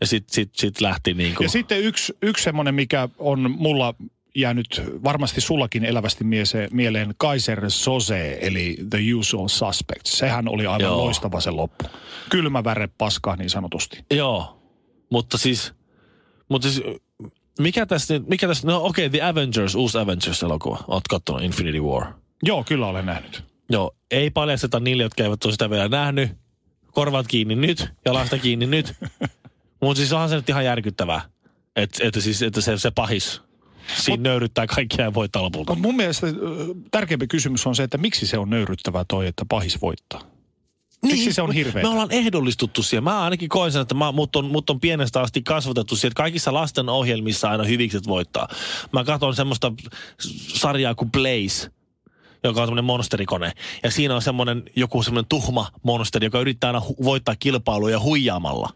Ja 0.00 0.06
sitten 0.06 0.34
sit, 0.34 0.50
sit 0.54 0.80
lähti 0.80 1.14
niin 1.14 1.34
kuin... 1.34 1.44
Ja 1.44 1.48
sitten 1.48 1.80
yksi, 1.80 2.16
yksi 2.22 2.44
semmoinen, 2.44 2.74
mikä 2.74 3.08
on 3.18 3.50
mulla 3.50 3.94
jäänyt 4.34 4.82
varmasti 5.04 5.40
sullakin 5.40 5.84
elävästi 5.84 6.24
mieleen 6.70 7.14
Kaiser 7.16 7.70
Sose, 7.70 8.38
eli 8.40 8.78
The 8.90 8.98
Usual 9.14 9.48
Suspects. 9.48 10.18
Sehän 10.18 10.48
oli 10.48 10.66
aivan 10.66 10.80
Joo. 10.80 11.04
loistava 11.04 11.40
se 11.40 11.50
loppu. 11.50 11.84
Kylmä 12.30 12.64
väre 12.64 12.88
paskaa 12.98 13.36
niin 13.36 13.50
sanotusti. 13.50 14.04
Joo, 14.10 14.62
mutta 15.10 15.38
siis, 15.38 15.72
mutta 16.48 16.70
siis 16.70 16.84
mikä 17.58 17.86
tässä 17.86 18.14
nyt, 18.14 18.28
mikä 18.28 18.46
tässä, 18.48 18.66
no 18.66 18.84
okei, 18.84 19.06
okay, 19.06 19.18
The 19.18 19.28
Avengers, 19.28 19.74
uusi 19.74 19.98
Avengers-elokuva. 19.98 20.84
Oot 20.88 21.08
kattonut 21.08 21.42
Infinity 21.42 21.80
War. 21.80 22.06
Joo, 22.42 22.64
kyllä 22.64 22.86
olen 22.86 23.06
nähnyt. 23.06 23.44
Joo, 23.70 23.96
ei 24.10 24.30
paljasteta 24.30 24.80
niille, 24.80 25.02
jotka 25.02 25.22
eivät 25.22 25.44
ole 25.44 25.52
sitä 25.52 25.70
vielä 25.70 25.88
nähnyt. 25.88 26.30
Korvat 26.92 27.26
kiinni 27.26 27.54
nyt, 27.54 27.88
jalasta 28.04 28.38
kiinni 28.38 28.66
nyt. 28.66 28.94
Mutta 29.84 29.98
siis 29.98 30.12
onhan 30.12 30.28
se 30.28 30.36
nyt 30.36 30.48
ihan 30.48 30.64
järkyttävää, 30.64 31.20
että, 31.76 32.06
että, 32.06 32.20
siis, 32.20 32.42
että 32.42 32.60
se, 32.60 32.78
se 32.78 32.90
pahis 32.90 33.42
siinä 33.96 34.22
nöyryttää 34.22 34.66
kaikkia 34.66 35.04
ja 35.04 35.14
voittaa 35.14 35.42
lopulta. 35.42 35.72
Mutta 35.72 35.88
mun 35.88 35.96
mielestä 35.96 36.26
tärkeämpi 36.90 37.26
kysymys 37.26 37.66
on 37.66 37.74
se, 37.74 37.82
että 37.82 37.98
miksi 37.98 38.26
se 38.26 38.38
on 38.38 38.50
nöyryttävää 38.50 39.04
toi, 39.08 39.26
että 39.26 39.44
pahis 39.48 39.82
voittaa. 39.82 40.20
Miksi 41.02 41.32
se 41.32 41.42
on 41.42 41.52
hirveä? 41.52 41.82
Me 41.82 41.88
ollaan 41.88 42.10
ehdollistuttu 42.10 42.82
siihen. 42.82 43.04
Mä 43.04 43.22
ainakin 43.22 43.48
koen 43.48 43.72
sen, 43.72 43.82
että 43.82 43.94
mä, 43.94 44.12
mut, 44.12 44.36
on, 44.36 44.46
mut 44.46 44.70
on 44.70 44.80
pienestä 44.80 45.20
asti 45.20 45.42
kasvatettu 45.42 45.96
siihen, 45.96 46.08
että 46.08 46.22
kaikissa 46.22 46.54
lasten 46.54 46.88
ohjelmissa 46.88 47.50
aina 47.50 47.64
hyvikset 47.64 48.06
voittaa. 48.06 48.48
Mä 48.92 49.04
katson 49.04 49.36
semmoista 49.36 49.72
sarjaa 50.54 50.94
kuin 50.94 51.12
Blaze, 51.12 51.70
joka 52.44 52.60
on 52.60 52.66
semmoinen 52.66 52.84
monsterikone. 52.84 53.52
Ja 53.82 53.90
siinä 53.90 54.14
on 54.14 54.22
semmoinen 54.22 54.62
joku 54.76 55.02
semmoinen 55.02 55.28
tuhma 55.28 55.68
monsteri, 55.82 56.26
joka 56.26 56.40
yrittää 56.40 56.68
aina 56.68 56.82
hu- 56.88 57.04
voittaa 57.04 57.36
kilpailuja 57.38 58.00
huijaamalla. 58.00 58.70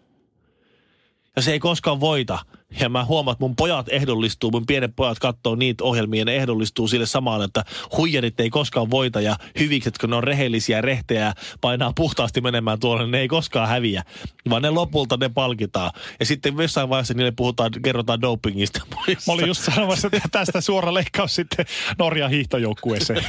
Ja 1.38 1.42
se 1.42 1.52
ei 1.52 1.58
koskaan 1.58 2.00
voita. 2.00 2.38
Ja 2.80 2.88
mä 2.88 3.04
huomaan, 3.04 3.32
että 3.32 3.44
mun 3.44 3.56
pojat 3.56 3.86
ehdollistuu, 3.90 4.50
mun 4.50 4.66
pienet 4.66 4.96
pojat 4.96 5.18
katsoo 5.18 5.54
niitä 5.54 5.84
ohjelmia 5.84 6.20
ja 6.20 6.24
ne 6.24 6.36
ehdollistuu 6.36 6.88
sille 6.88 7.06
samaan, 7.06 7.42
että 7.42 7.64
huijarit 7.96 8.40
ei 8.40 8.50
koskaan 8.50 8.90
voita 8.90 9.20
ja 9.20 9.36
hyvikset, 9.58 9.98
kun 9.98 10.10
ne 10.10 10.16
on 10.16 10.24
rehellisiä, 10.24 10.80
rehtejä 10.80 11.20
ja 11.20 11.34
painaa 11.60 11.92
puhtaasti 11.96 12.40
menemään 12.40 12.80
tuolle, 12.80 13.02
niin 13.02 13.10
ne 13.10 13.20
ei 13.20 13.28
koskaan 13.28 13.68
häviä, 13.68 14.02
vaan 14.50 14.62
ne 14.62 14.70
lopulta 14.70 15.16
ne 15.16 15.28
palkitaan. 15.28 15.90
Ja 16.20 16.26
sitten 16.26 16.56
jossain 16.58 16.88
vaiheessa 16.88 17.14
niille 17.14 17.32
puhutaan, 17.36 17.70
kerrotaan 17.84 18.20
dopingista. 18.20 18.80
Mä 19.26 19.32
olin 19.32 19.46
just 19.46 19.64
sanomassa, 19.64 20.08
että 20.12 20.28
tästä 20.32 20.60
suora 20.60 20.94
leikkaus 20.94 21.34
sitten 21.34 21.66
Norjan 21.98 22.30
hiihtojoukkueeseen. 22.30 23.24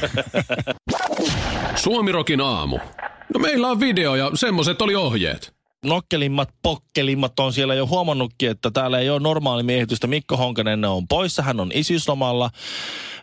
Suomirokin 1.75 2.41
aamu. 2.41 2.79
No 3.33 3.39
meillä 3.39 3.67
on 3.67 3.79
video 3.79 4.15
ja 4.15 4.31
semmoset 4.33 4.81
oli 4.81 4.95
ohjeet. 4.95 5.58
Nokkelimmat, 5.85 6.49
pokkelimmat 6.61 7.39
on 7.39 7.53
siellä 7.53 7.75
jo 7.75 7.87
huomannutkin, 7.87 8.49
että 8.49 8.71
täällä 8.71 8.99
ei 8.99 9.09
ole 9.09 9.19
normaali 9.19 9.63
miehitystä. 9.63 10.07
Mikko 10.07 10.37
Honkanen 10.37 10.85
on 10.85 11.07
poissa, 11.07 11.43
hän 11.43 11.59
on 11.59 11.71
isyyslomalla. 11.73 12.49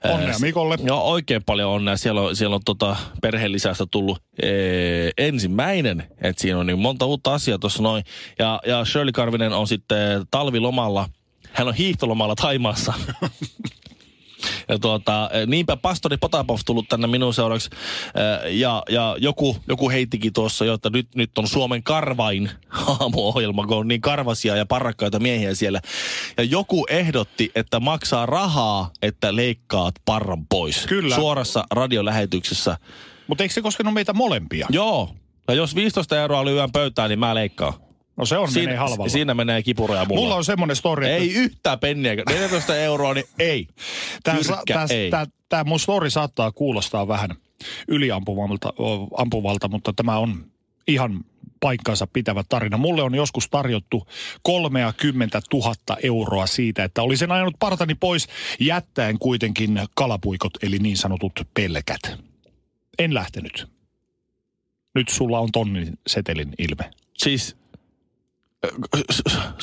Onnea 0.04 0.28
Ää, 0.28 0.38
Mikolle. 0.38 0.78
Joo, 0.84 1.02
oikein 1.02 1.44
paljon 1.46 1.70
onnea. 1.70 1.96
Siellä 1.96 2.20
on, 2.20 2.36
siellä 2.36 2.56
on 2.56 2.62
tota 2.64 2.96
perheenlisästä 3.22 3.86
tullut 3.90 4.22
ee, 4.42 5.10
ensimmäinen, 5.18 6.02
että 6.20 6.42
siinä 6.42 6.58
on 6.58 6.66
niin 6.66 6.78
monta 6.78 7.06
uutta 7.06 7.34
asiaa 7.34 7.58
tuossa 7.58 7.82
noin. 7.82 8.04
Ja, 8.38 8.60
ja 8.66 8.84
Shirley 8.84 9.12
Karvinen 9.12 9.52
on 9.52 9.68
sitten 9.68 10.26
talvilomalla. 10.30 11.08
Hän 11.52 11.68
on 11.68 11.74
hiihtolomalla 11.74 12.34
Taimaassa. 12.34 12.94
Ja 14.68 14.78
tuota, 14.78 15.30
niinpä 15.46 15.76
pastori 15.76 16.16
Potapov 16.16 16.58
tullut 16.66 16.88
tänne 16.88 17.06
minun 17.06 17.34
seuraksi. 17.34 17.70
Äh, 18.06 18.52
Ja, 18.52 18.82
ja 18.90 19.16
joku, 19.18 19.56
joku 19.68 19.90
heittikin 19.90 20.32
tuossa 20.32 20.64
jo, 20.64 20.74
että 20.74 20.90
nyt, 20.90 21.08
nyt 21.14 21.38
on 21.38 21.48
Suomen 21.48 21.82
karvain 21.82 22.50
aamuohjelma, 23.00 23.66
kun 23.66 23.76
on 23.76 23.88
niin 23.88 24.00
karvasia 24.00 24.56
ja 24.56 24.66
parrakkaita 24.66 25.18
miehiä 25.18 25.54
siellä. 25.54 25.80
Ja 26.36 26.44
joku 26.44 26.86
ehdotti, 26.90 27.50
että 27.54 27.80
maksaa 27.80 28.26
rahaa, 28.26 28.90
että 29.02 29.36
leikkaat 29.36 29.94
parran 30.04 30.46
pois. 30.46 30.86
Kyllä. 30.86 31.14
Suorassa 31.14 31.64
radiolähetyksessä. 31.70 32.78
Mutta 33.26 33.44
eikö 33.44 33.54
se 33.54 33.62
koskenut 33.62 33.94
meitä 33.94 34.12
molempia? 34.12 34.66
Joo. 34.70 35.14
Ja 35.48 35.54
jos 35.54 35.74
15 35.74 36.20
euroa 36.20 36.44
lyön 36.44 36.72
pöytään, 36.72 37.10
niin 37.10 37.18
mä 37.18 37.34
leikkaan. 37.34 37.85
No 38.16 38.26
se 38.26 38.38
on 38.38 38.48
menee 38.54 38.76
halvalla. 38.76 39.08
siinä 39.08 39.34
menee 39.34 39.62
kipuroja 39.62 40.04
mulla. 40.04 40.20
Mulla 40.20 40.34
on 40.34 40.44
semmoinen 40.44 40.76
story, 40.76 41.06
että 41.06 41.16
Ei 41.16 41.34
yhtään 41.34 41.78
penniä. 41.78 42.14
14 42.14 42.76
euroa, 42.76 43.14
niin 43.14 43.26
ei. 43.38 43.68
Tämä, 44.22 44.36
Jyrkkä 44.36 44.74
tämä, 44.74 44.86
ei. 44.90 45.10
tämä, 45.10 45.26
tämä 45.48 45.64
mun 45.64 45.80
story 45.80 46.10
saattaa 46.10 46.52
kuulostaa 46.52 47.08
vähän 47.08 47.30
yliampuvalta, 47.88 48.72
ampuvalta, 49.16 49.68
mutta 49.68 49.92
tämä 49.92 50.18
on 50.18 50.46
ihan 50.88 51.24
paikkansa 51.60 52.06
pitävä 52.06 52.44
tarina. 52.48 52.76
Mulle 52.76 53.02
on 53.02 53.14
joskus 53.14 53.48
tarjottu 53.48 54.06
30 54.42 55.42
000 55.52 55.74
euroa 56.02 56.46
siitä, 56.46 56.84
että 56.84 57.02
olisin 57.02 57.32
ajanut 57.32 57.54
partani 57.58 57.94
pois 57.94 58.28
jättäen 58.60 59.18
kuitenkin 59.18 59.80
kalapuikot, 59.94 60.52
eli 60.62 60.78
niin 60.78 60.96
sanotut 60.96 61.32
pelkät. 61.54 62.00
En 62.98 63.14
lähtenyt. 63.14 63.66
Nyt 64.94 65.08
sulla 65.08 65.38
on 65.38 65.52
tonnin 65.52 65.98
setelin 66.06 66.52
ilme. 66.58 66.90
Siis 67.18 67.56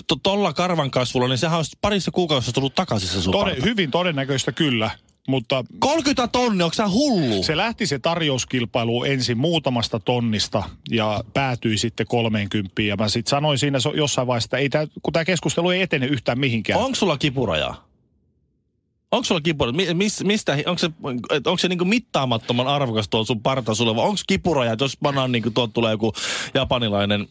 to- 0.07 0.15
tolla 0.23 0.53
karvan 0.53 0.91
kasvulla, 0.91 1.27
niin 1.27 1.37
sehän 1.37 1.57
olisi 1.57 1.77
parissa 1.81 2.11
kuukaudessa 2.11 2.51
tullut 2.51 2.75
takaisin 2.75 3.09
se 3.09 3.21
sun 3.21 3.31
Tode, 3.31 3.51
parta. 3.51 3.65
hyvin 3.65 3.91
todennäköistä 3.91 4.51
kyllä, 4.51 4.91
mutta 5.27 5.63
30 5.79 6.27
tonni, 6.27 6.63
onko 6.63 6.73
sä 6.73 6.89
hullu? 6.89 7.43
Se 7.43 7.57
lähti 7.57 7.87
se 7.87 7.99
tarjouskilpailu 7.99 9.03
ensin 9.03 9.37
muutamasta 9.37 9.99
tonnista 9.99 10.63
ja 10.89 11.23
päätyi 11.33 11.77
sitten 11.77 12.07
30. 12.07 12.81
Ja 12.81 12.95
mä 12.95 13.09
sitten 13.09 13.29
sanoin 13.29 13.57
siinä 13.57 13.77
jossain 13.95 14.27
vaiheessa, 14.27 14.45
että 14.47 14.57
ei 14.57 14.69
tää, 14.69 14.87
kun 15.03 15.13
tämä 15.13 15.25
keskustelu 15.25 15.69
ei 15.69 15.81
etene 15.81 16.05
yhtään 16.05 16.39
mihinkään. 16.39 16.79
Onko 16.79 16.95
sulla 16.95 17.17
kipurajaa? 17.17 17.87
Onko 19.11 19.23
sulla 19.23 19.41
kipuraja? 19.41 19.73
Mi- 19.73 19.93
mis, 19.93 20.23
mistä, 20.23 20.57
onko 20.65 20.77
se, 20.77 20.89
onko 21.33 21.57
se 21.57 21.67
niinku 21.67 21.85
mittaamattoman 21.85 22.67
arvokas 22.67 23.09
tuo 23.09 23.23
sun 23.23 23.41
parta 23.41 23.75
sulle, 23.75 23.95
vai 23.95 24.05
onko 24.05 24.19
kipuraja, 24.27 24.75
jos 24.79 24.97
pannaan 25.03 25.31
niinku 25.31 25.51
tuolta 25.51 25.73
tulee 25.73 25.91
joku 25.91 26.13
japanilainen 26.53 27.27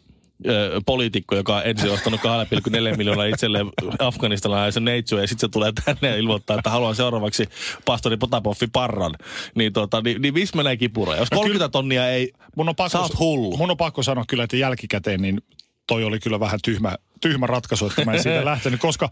ö, 0.48 0.80
poliitikko, 0.86 1.36
joka 1.36 1.56
on 1.56 1.62
ensin 1.64 1.90
ostanut 1.90 2.20
2,4 2.20 2.96
miljoonaa 2.96 3.24
itselleen 3.24 3.66
afganistalaisen 3.98 4.84
neitsyä, 4.84 5.20
ja 5.20 5.26
sitten 5.26 5.48
se 5.48 5.52
tulee 5.52 5.72
tänne 5.84 6.08
ja 6.08 6.16
ilmoittaa, 6.16 6.56
että 6.56 6.70
haluan 6.70 6.94
seuraavaksi 6.94 7.44
pastori 7.84 8.16
Potapoffi 8.16 8.66
parran. 8.72 9.14
Niin, 9.54 9.72
tota, 9.72 10.00
niin, 10.00 10.22
niin 10.22 10.34
missä 10.34 10.56
menee 10.56 10.76
kipuraja? 10.76 11.20
Jos 11.20 11.30
No 11.30 11.38
30 11.38 11.68
tonnia 11.68 12.08
ei, 12.08 12.32
mun 12.56 12.68
on 12.68 12.76
pakko, 12.76 12.88
sä 12.88 13.00
oot 13.00 13.18
hullu. 13.18 13.56
Mun 13.56 13.70
on 13.70 13.76
pakko 13.76 14.02
sanoa 14.02 14.24
kyllä, 14.28 14.44
että 14.44 14.56
jälkikäteen 14.56 15.22
niin 15.22 15.40
toi 15.86 16.04
oli 16.04 16.20
kyllä 16.20 16.40
vähän 16.40 16.58
tyhmä, 16.64 16.96
tyhmä 17.20 17.46
ratkaisu, 17.46 17.86
että 17.86 18.04
mä 18.04 18.12
en 18.12 18.22
siitä 18.22 18.44
lähtenyt, 18.52 18.80
koska 18.80 19.08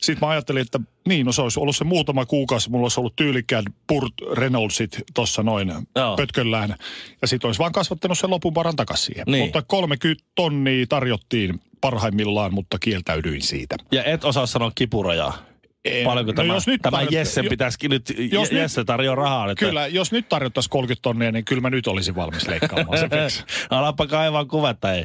sit 0.00 0.20
mä 0.20 0.28
ajattelin, 0.28 0.62
että 0.62 0.80
niin, 1.08 1.26
no 1.26 1.32
se 1.32 1.42
olisi 1.42 1.60
ollut 1.60 1.76
se 1.76 1.84
muutama 1.84 2.26
kuukausi, 2.26 2.70
mulla 2.70 2.84
olisi 2.84 3.00
ollut 3.00 3.16
tyylikkään 3.16 3.64
Burt 3.88 4.12
Reynoldsit 4.32 5.02
tossa 5.14 5.42
noin 5.42 5.72
Joo. 5.96 6.16
pötköllään, 6.16 6.74
ja 7.22 7.28
sit 7.28 7.44
olisi 7.44 7.58
vaan 7.58 7.72
kasvattanut 7.72 8.18
sen 8.18 8.30
lopun 8.30 8.54
paran 8.54 8.76
takaisin 8.76 9.06
siihen. 9.06 9.24
Niin. 9.26 9.44
Mutta 9.44 9.62
30 9.62 10.24
tonnia 10.34 10.86
tarjottiin 10.88 11.60
parhaimmillaan, 11.80 12.54
mutta 12.54 12.78
kieltäydyin 12.78 13.42
siitä. 13.42 13.76
ja 13.92 14.04
et 14.04 14.24
osaa 14.24 14.46
sanoa 14.46 14.72
kipurajaa. 14.74 15.38
En- 15.84 16.04
Paljonko 16.06 16.32
no 16.32 16.36
tämä, 16.36 16.54
jos 16.54 16.66
nyt 16.66 16.82
tämä 16.82 16.98
tarjot- 17.02 17.12
Jessen 17.14 17.44
jo- 17.44 17.50
pitäisikin 17.50 17.90
nyt, 17.90 18.08
jos 18.18 18.32
jos 18.32 18.50
nyt- 18.50 18.60
Jesse 18.60 18.84
tarjoaa 18.84 19.14
rahaa. 19.16 19.50
Että 19.50 19.64
Kyllä, 19.66 19.86
jos 19.86 20.12
nyt 20.12 20.28
tarjottaisiin 20.28 20.70
30 20.70 21.02
tonnia, 21.02 21.32
niin 21.32 21.44
kyllä 21.44 21.60
mä 21.62 21.70
nyt 21.70 21.86
olisin 21.86 22.14
valmis 22.14 22.48
leikkaamaan 22.48 22.98
se. 22.98 23.44
Alapa 23.70 24.06
kaivaa 24.06 24.44
kuvetta, 24.44 24.92
ei. 24.92 25.04